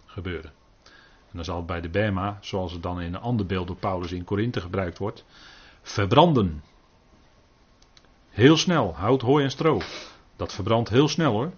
gebeuren. 0.05 0.51
En 1.31 1.37
dan 1.37 1.45
zal 1.45 1.57
het 1.57 1.65
bij 1.65 1.81
de 1.81 1.89
Bema, 1.89 2.37
zoals 2.41 2.71
het 2.71 2.83
dan 2.83 3.01
in 3.01 3.13
een 3.13 3.21
ander 3.21 3.45
beeld 3.45 3.67
door 3.67 3.75
Paulus 3.75 4.11
in 4.11 4.23
Korinthe 4.23 4.61
gebruikt 4.61 4.97
wordt, 4.97 5.25
verbranden. 5.81 6.63
Heel 8.29 8.57
snel, 8.57 8.95
hout, 8.95 9.21
hooi 9.21 9.43
en 9.43 9.51
stro. 9.51 9.81
Dat 10.35 10.53
verbrandt 10.53 10.89
heel 10.89 11.07
snel 11.07 11.31
hoor. 11.31 11.51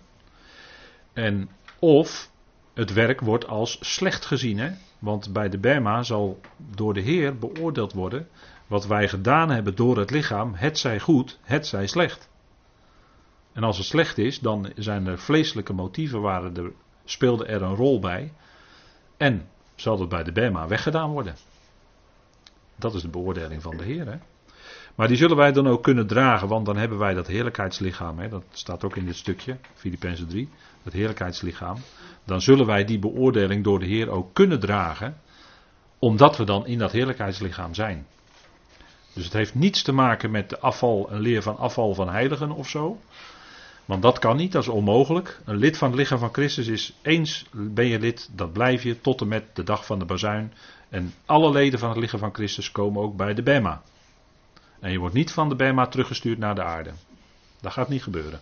En 1.13 1.49
of 1.79 2.31
het 2.73 2.93
werk 2.93 3.21
wordt 3.21 3.47
als 3.47 3.77
slecht 3.81 4.25
gezien. 4.25 4.59
Hè? 4.59 4.71
Want 4.99 5.33
bij 5.33 5.49
de 5.49 5.57
Bema 5.57 6.03
zal 6.03 6.39
door 6.57 6.93
de 6.93 7.01
Heer 7.01 7.37
beoordeeld 7.37 7.93
worden 7.93 8.27
wat 8.67 8.85
wij 8.85 9.07
gedaan 9.07 9.49
hebben 9.49 9.75
door 9.75 9.97
het 9.97 10.11
lichaam, 10.11 10.53
het 10.53 10.79
zij 10.79 10.99
goed, 10.99 11.39
het 11.41 11.67
zij 11.67 11.87
slecht. 11.87 12.29
En 13.53 13.63
als 13.63 13.77
het 13.77 13.85
slecht 13.85 14.17
is, 14.17 14.39
dan 14.39 14.71
zijn 14.75 15.07
er 15.07 15.19
vleeselijke 15.19 15.73
motieven, 15.73 16.21
waren 16.21 16.57
er, 16.57 16.71
speelde 17.05 17.45
er 17.45 17.61
een 17.61 17.75
rol 17.75 17.99
bij. 17.99 18.33
En 19.17 19.49
zal 19.75 19.99
het 19.99 20.09
bij 20.09 20.23
de 20.23 20.31
Bema 20.31 20.67
weggedaan 20.67 21.11
worden. 21.11 21.35
Dat 22.75 22.93
is 22.93 23.01
de 23.01 23.07
beoordeling 23.07 23.61
van 23.61 23.77
de 23.77 23.83
Heer. 23.83 24.05
Hè? 24.05 24.17
Maar 24.95 25.07
die 25.07 25.17
zullen 25.17 25.37
wij 25.37 25.51
dan 25.51 25.67
ook 25.67 25.83
kunnen 25.83 26.07
dragen, 26.07 26.47
want 26.47 26.65
dan 26.65 26.77
hebben 26.77 26.97
wij 26.97 27.13
dat 27.13 27.27
heerlijkheidslichaam. 27.27 28.19
Hè? 28.19 28.29
Dat 28.29 28.43
staat 28.51 28.83
ook 28.83 28.95
in 28.95 29.05
dit 29.05 29.15
stukje, 29.15 29.57
Filippenzen 29.73 30.27
3, 30.27 30.49
dat 30.83 30.93
heerlijkheidslichaam. 30.93 31.77
Dan 32.25 32.41
zullen 32.41 32.65
wij 32.65 32.85
die 32.85 32.99
beoordeling 32.99 33.63
door 33.63 33.79
de 33.79 33.85
Heer 33.85 34.09
ook 34.09 34.33
kunnen 34.33 34.59
dragen, 34.59 35.17
omdat 35.99 36.37
we 36.37 36.43
dan 36.43 36.67
in 36.67 36.77
dat 36.77 36.91
heerlijkheidslichaam 36.91 37.73
zijn. 37.73 38.05
Dus 39.13 39.23
het 39.23 39.33
heeft 39.33 39.55
niets 39.55 39.83
te 39.83 39.91
maken 39.91 40.31
met 40.31 40.49
de 40.49 40.59
afval, 40.59 41.11
een 41.11 41.19
leer 41.19 41.41
van 41.41 41.57
afval 41.57 41.93
van 41.93 42.09
heiligen 42.09 42.51
of 42.51 42.69
zo. 42.69 42.99
Want 43.85 44.01
dat 44.01 44.19
kan 44.19 44.35
niet, 44.35 44.51
dat 44.51 44.61
is 44.61 44.67
onmogelijk. 44.67 45.39
Een 45.45 45.57
lid 45.57 45.77
van 45.77 45.87
het 45.87 45.97
lichaam 45.97 46.19
van 46.19 46.33
Christus 46.33 46.67
is 46.67 46.93
eens 47.01 47.45
ben 47.51 47.85
je 47.85 47.99
lid, 47.99 48.29
dat 48.31 48.53
blijf 48.53 48.83
je 48.83 49.01
tot 49.01 49.21
en 49.21 49.27
met 49.27 49.55
de 49.55 49.63
dag 49.63 49.85
van 49.85 49.99
de 49.99 50.05
bazuin. 50.05 50.53
En 50.89 51.13
alle 51.25 51.51
leden 51.51 51.79
van 51.79 51.89
het 51.89 51.97
lichaam 51.97 52.19
van 52.19 52.33
Christus 52.33 52.71
komen 52.71 53.01
ook 53.01 53.15
bij 53.15 53.33
de 53.33 53.43
Bema. 53.43 53.81
En 54.79 54.91
je 54.91 54.99
wordt 54.99 55.15
niet 55.15 55.31
van 55.31 55.49
de 55.49 55.55
Bema 55.55 55.85
teruggestuurd 55.87 56.37
naar 56.37 56.55
de 56.55 56.63
aarde. 56.63 56.91
Dat 57.61 57.71
gaat 57.71 57.89
niet 57.89 58.03
gebeuren. 58.03 58.41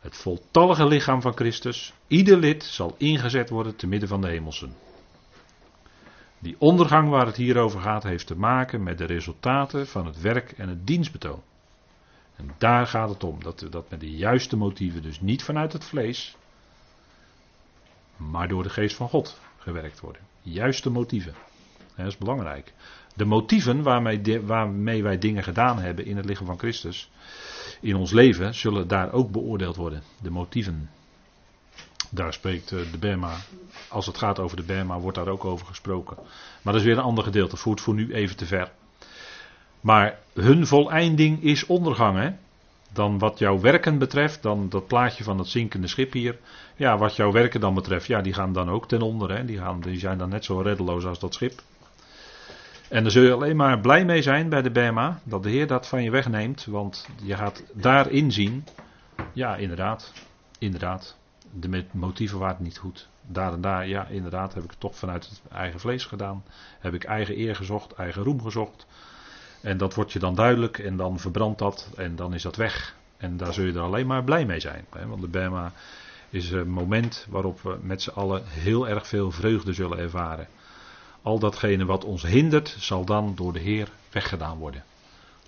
Het 0.00 0.16
voltallige 0.16 0.86
lichaam 0.86 1.22
van 1.22 1.34
Christus, 1.34 1.92
ieder 2.06 2.36
lid 2.36 2.64
zal 2.64 2.94
ingezet 2.98 3.50
worden 3.50 3.76
te 3.76 3.86
midden 3.86 4.08
van 4.08 4.20
de 4.20 4.28
hemelsen. 4.28 4.74
Die 6.38 6.56
ondergang 6.58 7.08
waar 7.08 7.26
het 7.26 7.36
hier 7.36 7.58
over 7.58 7.80
gaat, 7.80 8.02
heeft 8.02 8.26
te 8.26 8.36
maken 8.36 8.82
met 8.82 8.98
de 8.98 9.04
resultaten 9.04 9.86
van 9.86 10.06
het 10.06 10.20
werk 10.20 10.52
en 10.52 10.68
het 10.68 10.86
dienstbetoon. 10.86 11.42
En 12.36 12.50
daar 12.58 12.86
gaat 12.86 13.08
het 13.08 13.24
om, 13.24 13.42
dat, 13.42 13.66
dat 13.70 13.90
met 13.90 14.00
de 14.00 14.10
juiste 14.10 14.56
motieven, 14.56 15.02
dus 15.02 15.20
niet 15.20 15.42
vanuit 15.42 15.72
het 15.72 15.84
vlees, 15.84 16.36
maar 18.16 18.48
door 18.48 18.62
de 18.62 18.68
geest 18.68 18.96
van 18.96 19.08
God 19.08 19.40
gewerkt 19.58 20.00
worden. 20.00 20.22
Juiste 20.42 20.90
motieven. 20.90 21.34
Dat 21.96 22.06
is 22.06 22.18
belangrijk. 22.18 22.72
De 23.16 23.24
motieven 23.24 23.82
waarmee, 23.82 24.40
waarmee 24.40 25.02
wij 25.02 25.18
dingen 25.18 25.42
gedaan 25.42 25.78
hebben 25.78 26.04
in 26.04 26.16
het 26.16 26.24
lichaam 26.24 26.46
van 26.46 26.58
Christus, 26.58 27.10
in 27.80 27.96
ons 27.96 28.12
leven, 28.12 28.54
zullen 28.54 28.88
daar 28.88 29.12
ook 29.12 29.30
beoordeeld 29.30 29.76
worden. 29.76 30.02
De 30.22 30.30
motieven. 30.30 30.90
Daar 32.10 32.32
spreekt 32.32 32.72
eh, 32.72 32.78
de 32.90 32.98
Berma, 32.98 33.36
als 33.88 34.06
het 34.06 34.18
gaat 34.18 34.38
over 34.38 34.56
de 34.56 34.62
Berma, 34.62 34.98
wordt 34.98 35.16
daar 35.16 35.28
ook 35.28 35.44
over 35.44 35.66
gesproken. 35.66 36.16
Maar 36.62 36.72
dat 36.72 36.82
is 36.82 36.88
weer 36.88 36.98
een 36.98 37.04
ander 37.04 37.24
gedeelte, 37.24 37.56
voert 37.56 37.80
voor 37.80 37.94
nu 37.94 38.14
even 38.14 38.36
te 38.36 38.46
ver. 38.46 38.72
Maar 39.84 40.18
hun 40.32 40.66
voleinding 40.66 41.42
is 41.42 41.66
ondergang. 41.66 42.18
Hè? 42.18 42.30
Dan 42.92 43.18
wat 43.18 43.38
jouw 43.38 43.60
werken 43.60 43.98
betreft, 43.98 44.42
dan 44.42 44.68
dat 44.68 44.86
plaatje 44.86 45.24
van 45.24 45.36
dat 45.36 45.48
zinkende 45.48 45.86
schip 45.86 46.12
hier. 46.12 46.38
Ja, 46.76 46.98
wat 46.98 47.16
jouw 47.16 47.32
werken 47.32 47.60
dan 47.60 47.74
betreft, 47.74 48.06
ja, 48.06 48.20
die 48.20 48.32
gaan 48.32 48.52
dan 48.52 48.70
ook 48.70 48.88
ten 48.88 49.02
onder. 49.02 49.36
Hè? 49.36 49.44
Die, 49.44 49.58
gaan, 49.58 49.80
die 49.80 49.98
zijn 49.98 50.18
dan 50.18 50.28
net 50.28 50.44
zo 50.44 50.60
reddeloos 50.60 51.04
als 51.04 51.18
dat 51.18 51.34
schip. 51.34 51.62
En 52.88 53.02
daar 53.02 53.12
zul 53.12 53.22
je 53.22 53.32
alleen 53.32 53.56
maar 53.56 53.80
blij 53.80 54.04
mee 54.04 54.22
zijn 54.22 54.48
bij 54.48 54.62
de 54.62 54.70
Bema, 54.70 55.20
dat 55.24 55.42
de 55.42 55.50
Heer 55.50 55.66
dat 55.66 55.88
van 55.88 56.02
je 56.02 56.10
wegneemt, 56.10 56.64
want 56.64 57.08
je 57.22 57.36
gaat 57.36 57.64
daarin 57.72 58.32
zien, 58.32 58.64
ja 59.32 59.56
inderdaad, 59.56 60.12
inderdaad, 60.58 61.16
de 61.50 61.84
motieven 61.90 62.38
waren 62.38 62.62
niet 62.62 62.78
goed. 62.78 63.08
Daar 63.26 63.52
en 63.52 63.60
daar, 63.60 63.88
ja 63.88 64.06
inderdaad, 64.06 64.54
heb 64.54 64.64
ik 64.64 64.70
het 64.70 64.80
toch 64.80 64.96
vanuit 64.96 65.24
het 65.28 65.42
eigen 65.52 65.80
vlees 65.80 66.04
gedaan, 66.04 66.44
heb 66.78 66.94
ik 66.94 67.04
eigen 67.04 67.38
eer 67.38 67.56
gezocht, 67.56 67.92
eigen 67.92 68.22
roem 68.22 68.42
gezocht. 68.42 68.86
En 69.64 69.76
dat 69.76 69.94
wordt 69.94 70.12
je 70.12 70.18
dan 70.18 70.34
duidelijk 70.34 70.78
en 70.78 70.96
dan 70.96 71.18
verbrandt 71.18 71.58
dat 71.58 71.88
en 71.96 72.16
dan 72.16 72.34
is 72.34 72.42
dat 72.42 72.56
weg. 72.56 72.94
En 73.16 73.36
daar 73.36 73.52
zul 73.52 73.64
je 73.64 73.72
er 73.72 73.80
alleen 73.80 74.06
maar 74.06 74.24
blij 74.24 74.46
mee 74.46 74.60
zijn, 74.60 74.84
hè? 74.90 75.06
want 75.06 75.20
de 75.20 75.28
Bema 75.28 75.72
is 76.30 76.50
een 76.50 76.70
moment 76.70 77.26
waarop 77.28 77.60
we 77.60 77.78
met 77.82 78.02
z'n 78.02 78.10
allen 78.10 78.42
heel 78.46 78.88
erg 78.88 79.06
veel 79.06 79.30
vreugde 79.30 79.72
zullen 79.72 79.98
ervaren. 79.98 80.48
Al 81.22 81.38
datgene 81.38 81.84
wat 81.84 82.04
ons 82.04 82.22
hindert, 82.22 82.76
zal 82.78 83.04
dan 83.04 83.34
door 83.34 83.52
de 83.52 83.58
Heer 83.58 83.88
weggedaan 84.10 84.58
worden. 84.58 84.84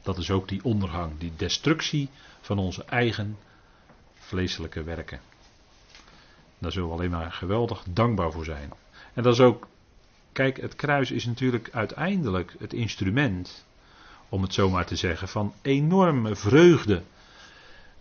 Dat 0.03 0.19
is 0.19 0.31
ook 0.31 0.49
die 0.49 0.65
ondergang, 0.65 1.13
die 1.19 1.33
destructie 1.37 2.09
van 2.41 2.59
onze 2.59 2.85
eigen 2.85 3.37
vleeselijke 4.15 4.83
werken. 4.83 5.21
Daar 6.59 6.73
zullen 6.73 6.89
we 6.89 6.95
alleen 6.95 7.11
maar 7.11 7.33
geweldig 7.33 7.85
dankbaar 7.91 8.33
voor 8.33 8.45
zijn. 8.45 8.73
En 9.15 9.23
dat 9.23 9.33
is 9.33 9.41
ook, 9.41 9.67
kijk, 10.33 10.61
het 10.61 10.77
kruis 10.77 11.11
is 11.11 11.27
natuurlijk 11.27 11.69
uiteindelijk 11.73 12.55
het 12.59 12.73
instrument, 12.73 13.66
om 14.37 14.43
het 14.43 14.55
zo 14.55 14.71
maar 14.71 14.87
te 14.87 14.97
zeggen, 14.97 15.29
van 15.29 15.55
enorme 15.63 16.37
vreugde 16.37 17.03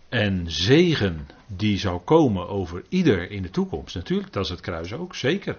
en 0.08 0.50
zegen 0.50 1.28
die 1.46 1.78
zou 1.78 2.00
komen 2.00 2.48
over 2.48 2.84
ieder 2.88 3.30
in 3.30 3.42
de 3.42 3.50
toekomst. 3.50 3.94
Natuurlijk, 3.94 4.32
dat 4.32 4.44
is 4.44 4.50
het 4.50 4.60
kruis 4.60 4.92
ook, 4.92 5.14
zeker. 5.14 5.58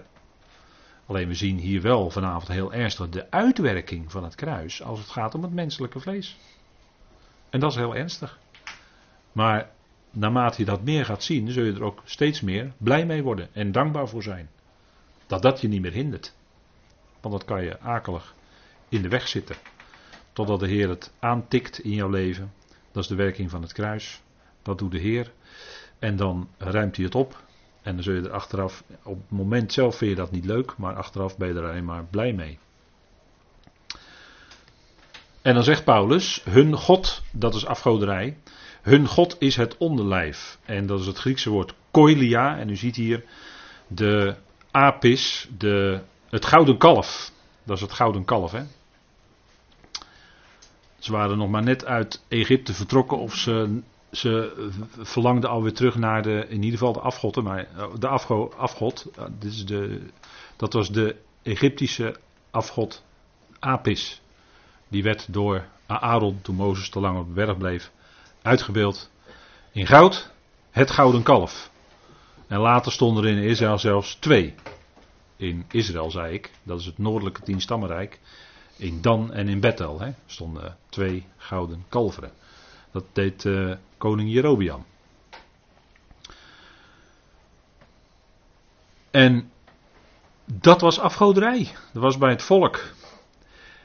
Alleen 1.06 1.28
we 1.28 1.34
zien 1.34 1.58
hier 1.58 1.82
wel 1.82 2.10
vanavond 2.10 2.48
heel 2.48 2.72
ernstig 2.72 3.08
de 3.08 3.30
uitwerking 3.30 4.10
van 4.10 4.24
het 4.24 4.34
kruis 4.34 4.82
als 4.82 4.98
het 4.98 5.08
gaat 5.08 5.34
om 5.34 5.42
het 5.42 5.52
menselijke 5.52 6.00
vlees. 6.00 6.36
En 7.50 7.60
dat 7.60 7.70
is 7.70 7.76
heel 7.76 7.96
ernstig. 7.96 8.38
Maar 9.32 9.70
naarmate 10.10 10.58
je 10.58 10.64
dat 10.64 10.82
meer 10.82 11.04
gaat 11.04 11.22
zien, 11.22 11.50
zul 11.50 11.64
je 11.64 11.72
er 11.72 11.84
ook 11.84 12.02
steeds 12.04 12.40
meer 12.40 12.72
blij 12.76 13.06
mee 13.06 13.22
worden 13.22 13.48
en 13.54 13.72
dankbaar 13.72 14.08
voor 14.08 14.22
zijn. 14.22 14.48
Dat 15.26 15.42
dat 15.42 15.60
je 15.60 15.68
niet 15.68 15.82
meer 15.82 15.92
hindert. 15.92 16.34
Want 17.20 17.34
dat 17.34 17.44
kan 17.44 17.64
je 17.64 17.80
akelig 17.80 18.34
in 18.88 19.02
de 19.02 19.08
weg 19.08 19.28
zitten. 19.28 19.56
Totdat 20.38 20.60
de 20.60 20.68
Heer 20.68 20.88
het 20.88 21.12
aantikt 21.18 21.78
in 21.78 21.90
jouw 21.90 22.08
leven. 22.08 22.52
Dat 22.92 23.02
is 23.02 23.08
de 23.08 23.14
werking 23.14 23.50
van 23.50 23.62
het 23.62 23.72
kruis. 23.72 24.22
Dat 24.62 24.78
doet 24.78 24.90
de 24.90 24.98
Heer. 24.98 25.32
En 25.98 26.16
dan 26.16 26.48
ruimt 26.58 26.96
hij 26.96 27.04
het 27.04 27.14
op. 27.14 27.42
En 27.82 27.94
dan 27.94 28.02
zul 28.02 28.14
je 28.14 28.22
er 28.22 28.32
achteraf, 28.32 28.84
op 29.02 29.16
het 29.16 29.30
moment 29.30 29.72
zelf 29.72 29.96
vind 29.96 30.10
je 30.10 30.16
dat 30.16 30.30
niet 30.30 30.44
leuk, 30.44 30.76
maar 30.76 30.94
achteraf 30.94 31.36
ben 31.36 31.48
je 31.48 31.54
er 31.54 31.68
alleen 31.68 31.84
maar 31.84 32.04
blij 32.04 32.32
mee. 32.32 32.58
En 35.42 35.54
dan 35.54 35.64
zegt 35.64 35.84
Paulus, 35.84 36.42
hun 36.44 36.74
God, 36.74 37.22
dat 37.32 37.54
is 37.54 37.66
afgoderij, 37.66 38.36
hun 38.82 39.06
God 39.06 39.36
is 39.38 39.56
het 39.56 39.76
onderlijf. 39.76 40.58
En 40.64 40.86
dat 40.86 41.00
is 41.00 41.06
het 41.06 41.18
Griekse 41.18 41.50
woord 41.50 41.74
koilia. 41.90 42.58
En 42.58 42.68
u 42.68 42.76
ziet 42.76 42.96
hier 42.96 43.24
de 43.86 44.34
apis, 44.70 45.48
de, 45.58 46.00
het 46.28 46.44
gouden 46.46 46.78
kalf. 46.78 47.32
Dat 47.64 47.76
is 47.76 47.82
het 47.82 47.92
gouden 47.92 48.24
kalf, 48.24 48.52
hè. 48.52 48.62
Ze 50.98 51.12
waren 51.12 51.38
nog 51.38 51.48
maar 51.48 51.62
net 51.62 51.84
uit 51.84 52.24
Egypte 52.28 52.74
vertrokken 52.74 53.18
of 53.18 53.34
ze, 53.34 53.80
ze 54.12 54.68
verlangden 54.98 55.50
alweer 55.50 55.72
terug 55.72 55.96
naar 55.96 56.22
de, 56.22 56.46
in 56.48 56.62
ieder 56.62 56.78
geval 56.78 56.92
de 56.92 57.00
afgod, 57.00 57.42
maar 57.42 57.58
eh, 57.76 57.86
de 57.98 58.08
afgo, 58.08 58.52
afgod, 58.56 59.06
dit 59.38 59.52
is 59.52 59.66
de, 59.66 60.00
dat 60.56 60.72
was 60.72 60.90
de 60.90 61.16
Egyptische 61.42 62.16
afgod 62.50 63.04
Apis. 63.58 64.20
Die 64.88 65.02
werd 65.02 65.32
door 65.32 65.64
Aaron, 65.86 66.38
toen 66.42 66.54
Mozes 66.54 66.88
te 66.88 67.00
lang 67.00 67.18
op 67.18 67.26
de 67.26 67.32
berg 67.32 67.58
bleef, 67.58 67.90
uitgebeeld 68.42 69.10
in 69.72 69.86
goud, 69.86 70.30
het 70.70 70.90
gouden 70.90 71.22
kalf. 71.22 71.70
En 72.46 72.58
later 72.58 72.92
stonden 72.92 73.24
er 73.24 73.30
in 73.30 73.42
Israël 73.42 73.78
zelfs 73.78 74.14
twee. 74.14 74.54
In 75.36 75.64
Israël, 75.70 76.10
zei 76.10 76.34
ik, 76.34 76.50
dat 76.62 76.80
is 76.80 76.86
het 76.86 76.98
noordelijke 76.98 77.42
tienstammenrijk. 77.42 78.20
In 78.78 79.00
Dan 79.00 79.32
en 79.32 79.48
in 79.48 79.60
Bethel 79.60 80.00
hè, 80.00 80.10
stonden 80.26 80.76
twee 80.88 81.26
gouden 81.36 81.84
kalveren. 81.88 82.32
Dat 82.92 83.04
deed 83.12 83.44
uh, 83.44 83.74
koning 83.96 84.32
Jerobiam. 84.32 84.84
En 89.10 89.50
dat 90.44 90.80
was 90.80 90.98
afgoderij. 90.98 91.72
Dat 91.92 92.02
was 92.02 92.18
bij 92.18 92.30
het 92.30 92.42
volk. 92.42 92.92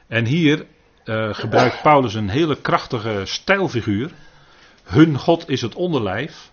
En 0.06 0.24
hier 0.24 0.66
uh, 1.04 1.34
gebruikt 1.34 1.82
Paulus 1.82 2.14
een 2.14 2.28
hele 2.28 2.60
krachtige 2.60 3.22
stijlfiguur. 3.24 4.12
Hun 4.82 5.18
God 5.18 5.48
is 5.48 5.60
het 5.60 5.74
onderlijf. 5.74 6.52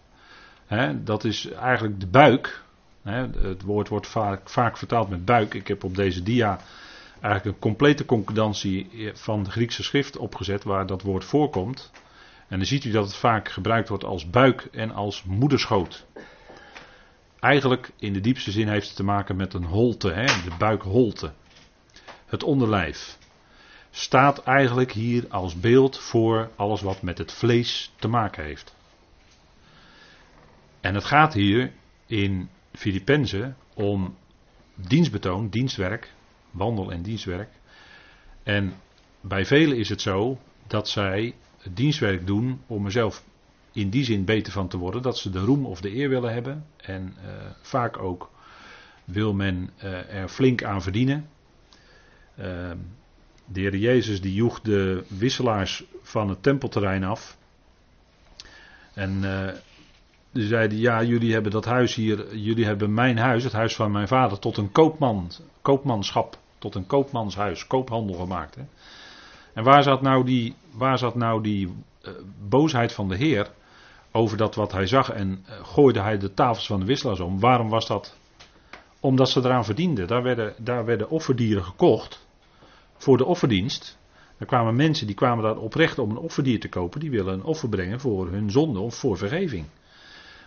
Dat 0.96 1.24
is 1.24 1.50
eigenlijk 1.50 2.00
de 2.00 2.08
buik. 2.08 2.64
Het 3.04 3.62
woord 3.62 3.88
wordt 3.88 4.08
vaak, 4.08 4.50
vaak 4.50 4.78
vertaald 4.78 5.10
met 5.10 5.26
buik. 5.26 5.54
Ik 5.54 5.68
heb 5.68 5.84
op 5.84 5.96
deze 5.96 6.24
dia 6.24 6.60
eigenlijk 7.22 7.56
een 7.56 7.62
complete 7.62 8.06
concordantie 8.06 8.90
van 9.14 9.44
de 9.44 9.52
Griekse 9.52 9.84
schrift 9.84 10.18
opgezet 10.18 10.64
waar 10.64 10.86
dat 10.86 11.02
woord 11.02 11.26
voorkomt. 11.26 11.92
En 12.48 12.58
dan 12.58 12.68
ziet 12.68 12.84
u 12.84 12.92
dat 12.92 13.06
het 13.06 13.16
vaak 13.16 13.50
gebruikt 13.50 13.90
wordt 13.90 14.04
als 14.04 14.30
buik 14.30 14.68
en 14.72 14.92
als 14.92 15.24
moederschoot. 15.24 16.06
Eigenlijk 17.40 17.92
in 17.98 18.14
de 18.14 18.22
diepste 18.22 18.52
zin 18.52 18.68
heeft 18.68 18.88
het 18.88 18.96
te 18.96 19.04
maken 19.04 19.36
met 19.36 19.54
een 19.54 19.64
holte, 19.64 20.12
hè, 20.12 20.26
de 20.26 20.56
buikholte. 20.58 21.34
Het 22.26 22.44
onderlijf 22.44 23.18
staat 23.92 24.44
eigenlijk 24.44 24.92
hier 24.92 25.26
als 25.30 25.60
beeld 25.60 26.00
voor 26.00 26.52
alles 26.56 26.82
wat 26.82 27.02
met 27.02 27.18
het 27.18 27.32
vlees 27.32 27.92
te 28.00 28.08
maken 28.08 28.44
heeft. 28.44 28.76
En 30.82 30.96
het 30.96 31.04
gaat 31.04 31.34
hier 31.34 31.72
in 32.06 32.50
Filippenzen 32.74 33.58
om 33.74 34.16
dienstbetoon, 34.76 35.50
dienstwerk, 35.50 36.14
wandel- 36.52 36.92
en 36.92 37.02
dienstwerk. 37.02 37.50
En 38.44 38.74
bij 39.22 39.46
velen 39.46 39.78
is 39.78 39.90
het 39.90 40.02
zo 40.02 40.40
dat 40.68 40.90
zij 40.90 41.36
het 41.58 41.76
dienstwerk 41.76 42.28
doen 42.28 42.62
om 42.68 42.86
er 42.86 42.92
zelf 42.92 43.24
in 43.72 43.90
die 43.90 44.04
zin 44.04 44.26
beter 44.26 44.54
van 44.54 44.68
te 44.68 44.78
worden, 44.78 45.02
dat 45.02 45.18
ze 45.18 45.30
de 45.30 45.40
roem 45.40 45.66
of 45.66 45.82
de 45.82 45.96
eer 45.96 46.10
willen 46.10 46.34
hebben. 46.34 46.66
En 46.78 47.16
uh, 47.18 47.32
vaak 47.62 47.98
ook 47.98 48.30
wil 49.06 49.34
men 49.34 49.70
uh, 49.84 50.14
er 50.14 50.28
flink 50.28 50.64
aan 50.64 50.82
verdienen. 50.82 51.30
Uh, 52.40 52.46
de 53.46 53.60
heer 53.60 53.76
Jezus 53.76 54.22
die 54.22 54.34
joeg 54.34 54.62
de 54.62 55.04
wisselaars 55.08 55.84
van 56.02 56.30
het 56.30 56.44
tempelterrein 56.44 57.04
af. 57.04 57.38
En 58.94 59.24
uh, 59.24 59.48
die 60.32 60.48
zeiden, 60.48 60.78
ja 60.78 61.04
jullie 61.04 61.34
hebben 61.34 61.52
dat 61.52 61.66
huis 61.66 61.96
hier, 61.96 62.36
jullie 62.36 62.66
hebben 62.66 62.94
mijn 62.94 63.18
huis, 63.18 63.44
het 63.44 63.54
huis 63.54 63.76
van 63.76 63.92
mijn 63.92 64.08
vader, 64.08 64.40
tot 64.40 64.58
een 64.58 64.72
koopman, 64.72 65.32
koopmanschap, 65.62 66.40
tot 66.62 66.76
een 66.76 66.88
koopmanshuis, 66.88 67.68
koophandel 67.68 68.16
gemaakt. 68.16 68.56
Hè. 68.56 68.62
En 69.54 69.64
waar 69.64 69.84
zat 69.84 70.02
nou 70.02 70.26
die, 70.26 70.56
waar 70.72 70.98
zat 70.98 71.16
nou 71.16 71.44
die 71.44 71.68
uh, 71.68 72.12
boosheid 72.50 72.94
van 72.94 73.08
de 73.08 73.16
Heer 73.16 73.50
over 74.12 74.38
dat 74.38 74.56
wat 74.56 74.72
hij 74.72 74.88
zag 74.88 75.12
en 75.12 75.46
uh, 75.50 75.56
gooide 75.64 76.02
hij 76.02 76.18
de 76.18 76.34
tafels 76.34 76.66
van 76.66 76.80
de 76.80 76.86
wisselaars 76.86 77.20
om? 77.20 77.40
Waarom 77.40 77.70
was 77.70 77.88
dat? 77.88 78.18
Omdat 79.00 79.30
ze 79.30 79.40
eraan 79.40 79.66
verdienden. 79.66 80.08
Daar 80.08 80.24
werden, 80.24 80.54
daar 80.58 80.86
werden 80.86 81.10
offerdieren 81.10 81.64
gekocht 81.64 82.26
voor 82.98 83.18
de 83.18 83.26
offerdienst. 83.26 83.98
Er 84.38 84.46
kwamen 84.46 84.76
mensen 84.76 85.08
die 85.08 85.16
kwamen 85.16 85.44
daar 85.44 85.58
oprecht 85.58 86.00
om 86.00 86.10
een 86.10 86.18
offerdier 86.18 86.60
te 86.60 86.70
kopen. 86.70 87.00
Die 87.00 87.12
willen 87.12 87.34
een 87.34 87.44
offer 87.44 87.70
brengen 87.70 88.00
voor 88.00 88.32
hun 88.32 88.52
zonde 88.52 88.80
of 88.80 88.96
voor 88.96 89.18
vergeving. 89.18 89.66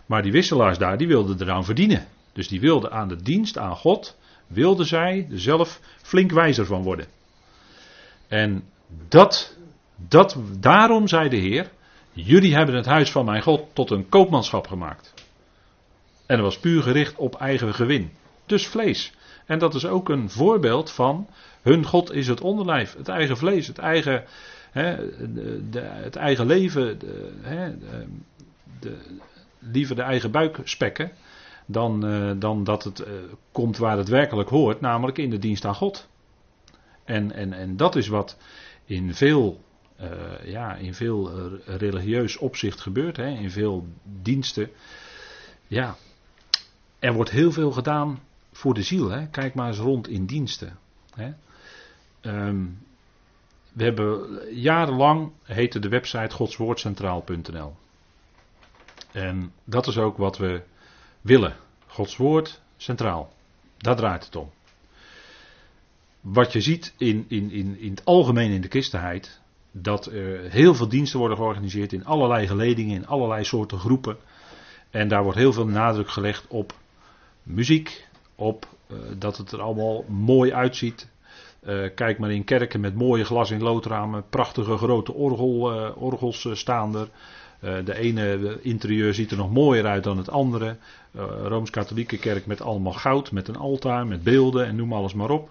Maar 0.05 0.21
die 0.21 0.31
wisselaars 0.31 0.77
daar, 0.77 0.97
die 0.97 1.07
wilden 1.07 1.41
eraan 1.41 1.65
verdienen. 1.65 2.07
Dus 2.33 2.47
die 2.47 2.59
wilden 2.59 2.91
aan 2.91 3.07
de 3.07 3.21
dienst 3.21 3.57
aan 3.57 3.75
God, 3.75 4.17
wilden 4.47 4.85
zij 4.85 5.27
zelf 5.29 5.79
flink 6.01 6.31
wijzer 6.31 6.65
van 6.65 6.83
worden. 6.83 7.07
En 8.27 8.63
dat, 9.07 9.57
dat, 9.95 10.37
daarom 10.59 11.07
zei 11.07 11.29
de 11.29 11.37
Heer, 11.37 11.71
jullie 12.11 12.55
hebben 12.55 12.75
het 12.75 12.85
huis 12.85 13.11
van 13.11 13.25
mijn 13.25 13.41
God 13.41 13.67
tot 13.73 13.91
een 13.91 14.09
koopmanschap 14.09 14.67
gemaakt. 14.67 15.13
En 16.25 16.35
dat 16.35 16.45
was 16.45 16.59
puur 16.59 16.81
gericht 16.81 17.15
op 17.15 17.35
eigen 17.35 17.73
gewin. 17.73 18.11
Dus 18.45 18.67
vlees. 18.67 19.13
En 19.45 19.59
dat 19.59 19.75
is 19.75 19.85
ook 19.85 20.09
een 20.09 20.29
voorbeeld 20.29 20.91
van 20.91 21.27
hun 21.61 21.85
God 21.85 22.11
is 22.11 22.27
het 22.27 22.41
onderlijf, 22.41 22.95
het 22.97 23.07
eigen 23.07 23.37
vlees, 23.37 23.67
het 23.67 23.77
eigen, 23.77 24.23
hè, 24.71 24.95
de, 25.69 25.79
het 25.81 26.15
eigen 26.15 26.45
leven, 26.45 26.99
de, 26.99 27.31
hè, 27.41 27.75
de, 28.79 28.97
liever 29.59 29.95
de 29.95 30.01
eigen 30.01 30.31
buik 30.31 30.59
spekken 30.63 31.11
dan, 31.65 32.05
uh, 32.05 32.31
dan 32.39 32.63
dat 32.63 32.83
het 32.83 32.99
uh, 32.99 33.07
komt 33.51 33.77
waar 33.77 33.97
het 33.97 34.07
werkelijk 34.07 34.49
hoort, 34.49 34.81
namelijk 34.81 35.17
in 35.17 35.29
de 35.29 35.39
dienst 35.39 35.65
aan 35.65 35.75
God. 35.75 36.07
En, 37.03 37.31
en, 37.31 37.53
en 37.53 37.77
dat 37.77 37.95
is 37.95 38.07
wat 38.07 38.37
in 38.85 39.13
veel, 39.13 39.61
uh, 40.01 40.07
ja, 40.43 40.75
in 40.75 40.93
veel 40.93 41.49
religieus 41.65 42.37
opzicht 42.37 42.81
gebeurt, 42.81 43.17
hè, 43.17 43.27
in 43.27 43.51
veel 43.51 43.87
diensten. 44.21 44.69
Ja, 45.67 45.95
er 46.99 47.13
wordt 47.13 47.31
heel 47.31 47.51
veel 47.51 47.71
gedaan 47.71 48.19
voor 48.51 48.73
de 48.73 48.83
ziel. 48.83 49.09
Hè. 49.09 49.27
Kijk 49.27 49.53
maar 49.53 49.67
eens 49.67 49.77
rond 49.77 50.07
in 50.07 50.25
diensten. 50.25 50.77
Hè. 51.15 51.31
Um, 52.21 52.85
we 53.75 53.83
hebben 53.83 54.39
jarenlang 54.55 55.31
heette 55.43 55.79
de 55.79 55.89
website 55.89 56.35
godswoordcentraal.nl. 56.35 57.75
En 59.11 59.53
dat 59.63 59.87
is 59.87 59.97
ook 59.97 60.17
wat 60.17 60.37
we 60.37 60.61
willen. 61.25 61.55
Gods 61.87 62.17
woord 62.17 62.61
centraal. 62.77 63.33
Daar 63.77 63.95
draait 63.95 64.25
het 64.25 64.35
om. 64.35 64.51
Wat 66.21 66.53
je 66.53 66.61
ziet 66.61 66.93
in, 66.97 67.25
in, 67.27 67.51
in, 67.51 67.79
in 67.79 67.89
het 67.89 68.05
algemeen 68.05 68.51
in 68.51 68.61
de 68.61 68.67
christenheid, 68.67 69.39
dat 69.71 70.05
er 70.05 70.51
heel 70.51 70.75
veel 70.75 70.87
diensten 70.87 71.19
worden 71.19 71.37
georganiseerd 71.37 71.93
in 71.93 72.05
allerlei 72.05 72.47
geledingen, 72.47 72.95
in 72.95 73.07
allerlei 73.07 73.43
soorten 73.43 73.79
groepen. 73.79 74.17
En 74.89 75.07
daar 75.07 75.23
wordt 75.23 75.37
heel 75.37 75.53
veel 75.53 75.67
nadruk 75.67 76.09
gelegd 76.09 76.47
op 76.47 76.73
muziek, 77.43 78.07
op 78.35 78.67
uh, 78.87 78.97
dat 79.17 79.37
het 79.37 79.51
er 79.51 79.61
allemaal 79.61 80.05
mooi 80.07 80.53
uitziet. 80.53 81.07
Uh, 81.63 81.89
kijk 81.95 82.19
maar 82.19 82.31
in 82.31 82.43
kerken 82.43 82.79
met 82.79 82.95
mooie 82.95 83.25
glas- 83.25 83.51
in 83.51 83.61
loodramen, 83.61 84.29
prachtige 84.29 84.77
grote 84.77 85.13
orgel, 85.13 85.73
uh, 85.73 86.01
orgels 86.01 86.47
staan 86.51 86.95
er. 86.95 87.09
Uh, 87.65 87.85
de 87.85 87.97
ene 87.97 88.57
interieur 88.61 89.13
ziet 89.13 89.31
er 89.31 89.37
nog 89.37 89.51
mooier 89.51 89.85
uit 89.85 90.03
dan 90.03 90.17
het 90.17 90.29
andere. 90.29 90.77
Rooms-Katholieke 91.43 92.17
kerk 92.17 92.45
met 92.45 92.61
allemaal 92.61 92.93
goud, 92.93 93.31
met 93.31 93.47
een 93.47 93.55
altaar, 93.55 94.07
met 94.07 94.23
beelden 94.23 94.65
en 94.65 94.75
noem 94.75 94.93
alles 94.93 95.13
maar 95.13 95.29
op. 95.29 95.49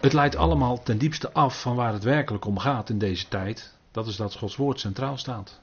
Het 0.00 0.12
leidt 0.12 0.36
allemaal 0.36 0.82
ten 0.82 0.98
diepste 0.98 1.32
af 1.32 1.60
van 1.60 1.76
waar 1.76 1.92
het 1.92 2.04
werkelijk 2.04 2.44
om 2.44 2.58
gaat 2.58 2.90
in 2.90 2.98
deze 2.98 3.28
tijd. 3.28 3.74
Dat 3.90 4.06
is 4.06 4.16
dat 4.16 4.34
Gods 4.34 4.56
woord 4.56 4.80
centraal 4.80 5.16
staat. 5.16 5.60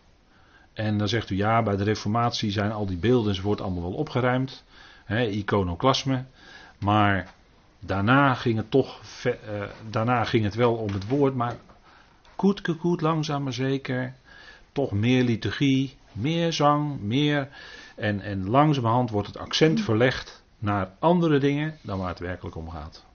En 0.74 0.98
dan 0.98 1.08
zegt 1.08 1.30
u 1.30 1.36
ja, 1.36 1.64
bij 1.64 1.76
de 1.76 1.84
Reformatie 1.84 2.52
zijn 2.52 2.72
al 2.72 2.86
die 2.86 2.98
beelden 2.98 3.30
enzovoort 3.30 3.62
allemaal 3.62 3.82
wel 3.82 3.94
opgeruimd. 3.94 4.64
He, 5.06 5.28
iconoclasme. 5.28 6.26
Maar 6.80 7.34
daarna 7.80 8.34
ging 8.34 8.58
het 8.58 8.72
toch, 8.72 9.02
uh, 9.26 9.34
daarna 9.90 10.24
ging 10.24 10.44
het 10.44 10.56
wel 10.56 10.74
om 10.74 10.94
het 10.94 11.08
woord, 11.08 11.36
maar 11.36 11.56
koet, 12.36 13.02
langzaam 13.02 13.44
maar 13.44 13.54
zeker. 13.54 14.14
Toch 14.72 14.92
meer 14.92 15.24
liturgie, 15.24 15.98
meer 16.12 16.54
zang, 16.54 17.02
meer. 17.02 17.50
En, 17.96 18.22
en 18.22 18.50
langzamerhand 18.50 19.10
wordt 19.10 19.28
het 19.28 19.38
accent 19.38 19.82
verlegd 19.82 20.44
naar 20.60 20.92
andere 21.00 21.40
dingen 21.40 21.78
dan 21.82 22.00
waar 22.00 22.10
het 22.10 22.20
werkelijk 22.20 22.56
om 22.56 22.70
gaat. 22.70 23.06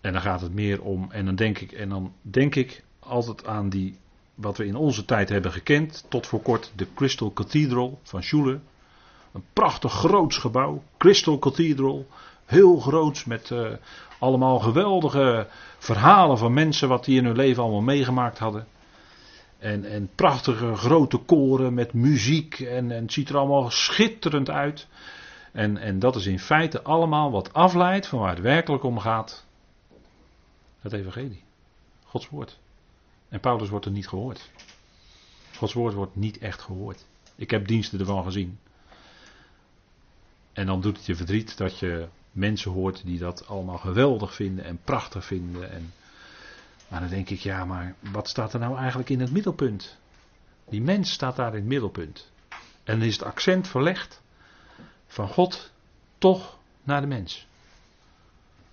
En 0.00 0.12
dan 0.12 0.22
gaat 0.22 0.40
het 0.40 0.54
meer 0.54 0.82
om, 0.82 1.10
en 1.10 1.24
dan 1.24 1.34
denk 1.34 1.58
ik, 1.58 1.72
en 1.72 1.88
dan 1.88 2.12
denk 2.20 2.54
ik 2.54 2.84
altijd 2.98 3.46
aan 3.46 3.68
die 3.68 3.98
wat 4.34 4.56
we 4.56 4.66
in 4.66 4.76
onze 4.76 5.04
tijd 5.04 5.28
hebben 5.28 5.52
gekend, 5.52 6.04
tot 6.08 6.26
voor 6.26 6.42
kort 6.42 6.72
de 6.76 6.86
Crystal 6.94 7.32
Cathedral 7.32 8.00
van 8.02 8.22
Schuller. 8.22 8.60
Een 9.32 9.44
prachtig 9.52 9.92
groots 9.92 10.36
gebouw, 10.36 10.82
Crystal 10.96 11.38
Cathedral, 11.38 12.06
heel 12.46 12.80
groots 12.80 13.24
met 13.24 13.50
uh, 13.50 13.70
allemaal 14.18 14.58
geweldige 14.58 15.46
verhalen 15.78 16.38
van 16.38 16.52
mensen 16.52 16.88
wat 16.88 17.04
die 17.04 17.18
in 17.18 17.24
hun 17.24 17.36
leven 17.36 17.62
allemaal 17.62 17.80
meegemaakt 17.80 18.38
hadden. 18.38 18.66
En, 19.58 19.84
en 19.84 20.10
prachtige 20.14 20.74
grote 20.74 21.16
koren 21.16 21.74
met 21.74 21.92
muziek 21.92 22.60
en, 22.60 22.90
en 22.90 23.02
het 23.02 23.12
ziet 23.12 23.28
er 23.28 23.36
allemaal 23.36 23.70
schitterend 23.70 24.50
uit. 24.50 24.86
En, 25.52 25.76
en 25.76 25.98
dat 25.98 26.16
is 26.16 26.26
in 26.26 26.38
feite 26.38 26.82
allemaal 26.82 27.30
wat 27.30 27.52
afleidt 27.52 28.06
van 28.06 28.18
waar 28.18 28.34
het 28.34 28.40
werkelijk 28.40 28.82
om 28.82 28.98
gaat. 28.98 29.46
Het 30.80 30.92
evangelie. 30.92 31.42
Gods 32.04 32.28
woord. 32.28 32.58
En 33.28 33.40
Paulus 33.40 33.68
wordt 33.68 33.84
er 33.86 33.92
niet 33.92 34.08
gehoord. 34.08 34.50
Gods 35.56 35.72
woord 35.72 35.94
wordt 35.94 36.16
niet 36.16 36.38
echt 36.38 36.62
gehoord. 36.62 37.06
Ik 37.34 37.50
heb 37.50 37.66
diensten 37.66 37.98
ervan 38.00 38.24
gezien. 38.24 38.58
En 40.52 40.66
dan 40.66 40.80
doet 40.80 40.96
het 40.96 41.06
je 41.06 41.14
verdriet 41.14 41.56
dat 41.56 41.78
je 41.78 42.08
mensen 42.34 42.70
hoort 42.70 43.04
die 43.04 43.18
dat 43.18 43.46
allemaal 43.46 43.78
geweldig 43.78 44.34
vinden 44.34 44.64
en 44.64 44.80
prachtig 44.84 45.24
vinden. 45.24 45.70
En, 45.70 45.92
maar 46.88 47.00
dan 47.00 47.08
denk 47.08 47.30
ik, 47.30 47.38
ja, 47.38 47.64
maar 47.64 47.94
wat 48.12 48.28
staat 48.28 48.52
er 48.52 48.60
nou 48.60 48.76
eigenlijk 48.76 49.10
in 49.10 49.20
het 49.20 49.32
middelpunt? 49.32 49.98
Die 50.68 50.82
mens 50.82 51.12
staat 51.12 51.36
daar 51.36 51.50
in 51.50 51.54
het 51.54 51.64
middelpunt. 51.64 52.30
En 52.84 52.98
dan 52.98 53.08
is 53.08 53.12
het 53.12 53.22
accent 53.22 53.68
verlegd 53.68 54.22
van 55.06 55.28
God 55.28 55.72
toch 56.18 56.58
naar 56.82 57.00
de 57.00 57.06
mens. 57.06 57.46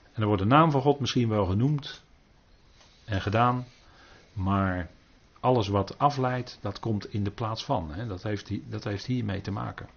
En 0.04 0.14
dan 0.14 0.26
wordt 0.26 0.42
de 0.42 0.48
naam 0.48 0.72
van 0.72 0.82
God 0.82 1.00
misschien 1.00 1.30
wel 1.30 1.46
genoemd 1.46 2.04
en 3.06 3.22
gedaan, 3.22 3.66
maar 4.34 4.90
alles 5.40 5.68
wat 5.68 5.98
afleidt, 5.98 6.58
dat 6.62 6.80
komt 6.80 7.14
in 7.14 7.24
de 7.24 7.32
plaats 7.32 7.66
van. 7.66 7.92
Hè? 7.94 8.08
Dat, 8.08 8.24
heeft, 8.24 8.52
dat 8.72 8.84
heeft 8.84 9.06
hiermee 9.06 9.42
te 9.42 9.52
maken. 9.52 9.88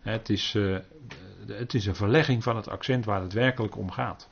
Het 0.00 0.28
is, 0.28 0.54
uh, 0.54 0.78
het 1.46 1.74
is 1.74 1.86
een 1.86 1.94
verlegging 1.94 2.42
van 2.42 2.56
het 2.56 2.68
accent 2.68 3.04
waar 3.04 3.20
het 3.22 3.32
werkelijk 3.32 3.76
om 3.76 3.90
gaat. 3.90 4.28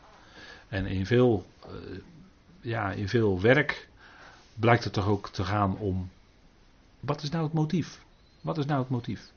En 0.68 0.86
in 0.86 1.06
veel, 1.06 1.46
uh, 1.66 1.98
ja, 2.60 2.90
in 2.90 3.08
veel 3.08 3.40
werk 3.40 3.88
blijkt 4.54 4.84
het 4.84 4.92
toch 4.92 5.06
ook 5.06 5.28
te 5.28 5.44
gaan 5.44 5.76
om. 5.78 6.10
Wat 7.00 7.22
is 7.22 7.30
nou 7.30 7.44
het 7.44 7.52
motief? 7.52 8.00
Wat 8.40 8.58
is 8.58 8.66
nou 8.66 8.80
het 8.80 8.88
motief? 8.88 9.30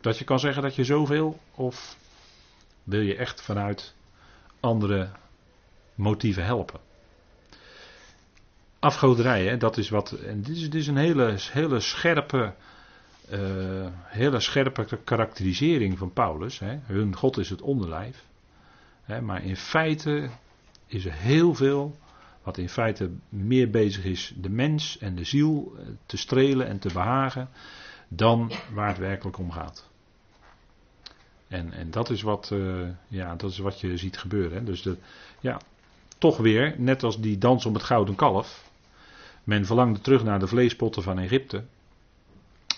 Dat 0.00 0.18
je 0.18 0.24
kan 0.24 0.38
zeggen 0.38 0.62
dat 0.62 0.74
je 0.74 0.84
zoveel, 0.84 1.40
of 1.54 1.96
wil 2.82 3.00
je 3.00 3.16
echt 3.16 3.42
vanuit 3.42 3.94
andere 4.60 5.08
motieven 5.94 6.44
helpen? 6.44 6.80
Afgoderij, 8.78 9.46
hè, 9.46 9.56
dat 9.56 9.76
is 9.76 9.88
wat. 9.88 10.12
En 10.12 10.42
dit 10.42 10.56
is, 10.56 10.62
dit 10.62 10.74
is 10.74 10.86
een 10.86 10.96
hele, 10.96 11.36
hele 11.38 11.80
scherpe. 11.80 12.54
Uh, 13.32 13.86
hele 14.04 14.40
scherpe 14.40 14.98
karakterisering 15.04 15.98
van 15.98 16.12
Paulus. 16.12 16.58
Hè. 16.58 16.78
Hun 16.82 17.16
God 17.16 17.38
is 17.38 17.50
het 17.50 17.62
onderlijf. 17.62 18.24
Hè, 19.02 19.20
maar 19.20 19.44
in 19.44 19.56
feite 19.56 20.30
is 20.86 21.04
er 21.04 21.12
heel 21.12 21.54
veel 21.54 21.96
wat 22.42 22.58
in 22.58 22.68
feite 22.68 23.10
meer 23.28 23.70
bezig 23.70 24.04
is 24.04 24.34
de 24.36 24.50
mens 24.50 24.98
en 24.98 25.14
de 25.14 25.24
ziel 25.24 25.72
eh, 25.76 25.84
te 26.06 26.16
strelen 26.16 26.66
en 26.66 26.78
te 26.78 26.92
behagen 26.92 27.48
dan 28.08 28.52
waar 28.72 28.88
het 28.88 28.98
werkelijk 28.98 29.38
om 29.38 29.50
gaat. 29.50 29.88
En, 31.48 31.72
en 31.72 31.90
dat, 31.90 32.10
is 32.10 32.22
wat, 32.22 32.50
uh, 32.52 32.88
ja, 33.08 33.36
dat 33.36 33.50
is 33.50 33.58
wat 33.58 33.80
je 33.80 33.96
ziet 33.96 34.18
gebeuren. 34.18 34.58
Hè. 34.58 34.64
Dus 34.64 34.88
ja, 35.40 35.60
toch 36.18 36.36
weer, 36.36 36.74
net 36.78 37.02
als 37.02 37.20
die 37.20 37.38
dans 37.38 37.66
om 37.66 37.74
het 37.74 37.82
gouden 37.82 38.14
kalf. 38.14 38.70
Men 39.44 39.66
verlangde 39.66 40.00
terug 40.00 40.24
naar 40.24 40.38
de 40.38 40.46
vleespotten 40.46 41.02
van 41.02 41.18
Egypte. 41.18 41.64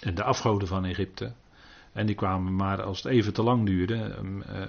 En 0.02 0.14
de 0.14 0.22
afgoden 0.22 0.68
van 0.68 0.84
Egypte. 0.84 1.32
En 1.92 2.06
die 2.06 2.14
kwamen 2.14 2.56
maar 2.56 2.82
als 2.82 3.02
het 3.02 3.12
even 3.12 3.32
te 3.32 3.42
lang 3.42 3.66
duurde. 3.66 3.94
Uh, 3.94 4.62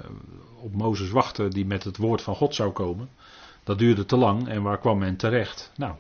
op 0.59 0.73
Mozes 0.73 1.09
wachten 1.09 1.49
die 1.49 1.65
met 1.65 1.83
het 1.83 1.97
woord 1.97 2.21
van 2.21 2.35
God 2.35 2.55
zou 2.55 2.71
komen. 2.71 3.09
Dat 3.63 3.79
duurde 3.79 4.05
te 4.05 4.17
lang 4.17 4.47
en 4.47 4.61
waar 4.61 4.79
kwam 4.79 4.97
men 4.97 5.15
terecht? 5.15 5.71
Nou, 5.75 5.93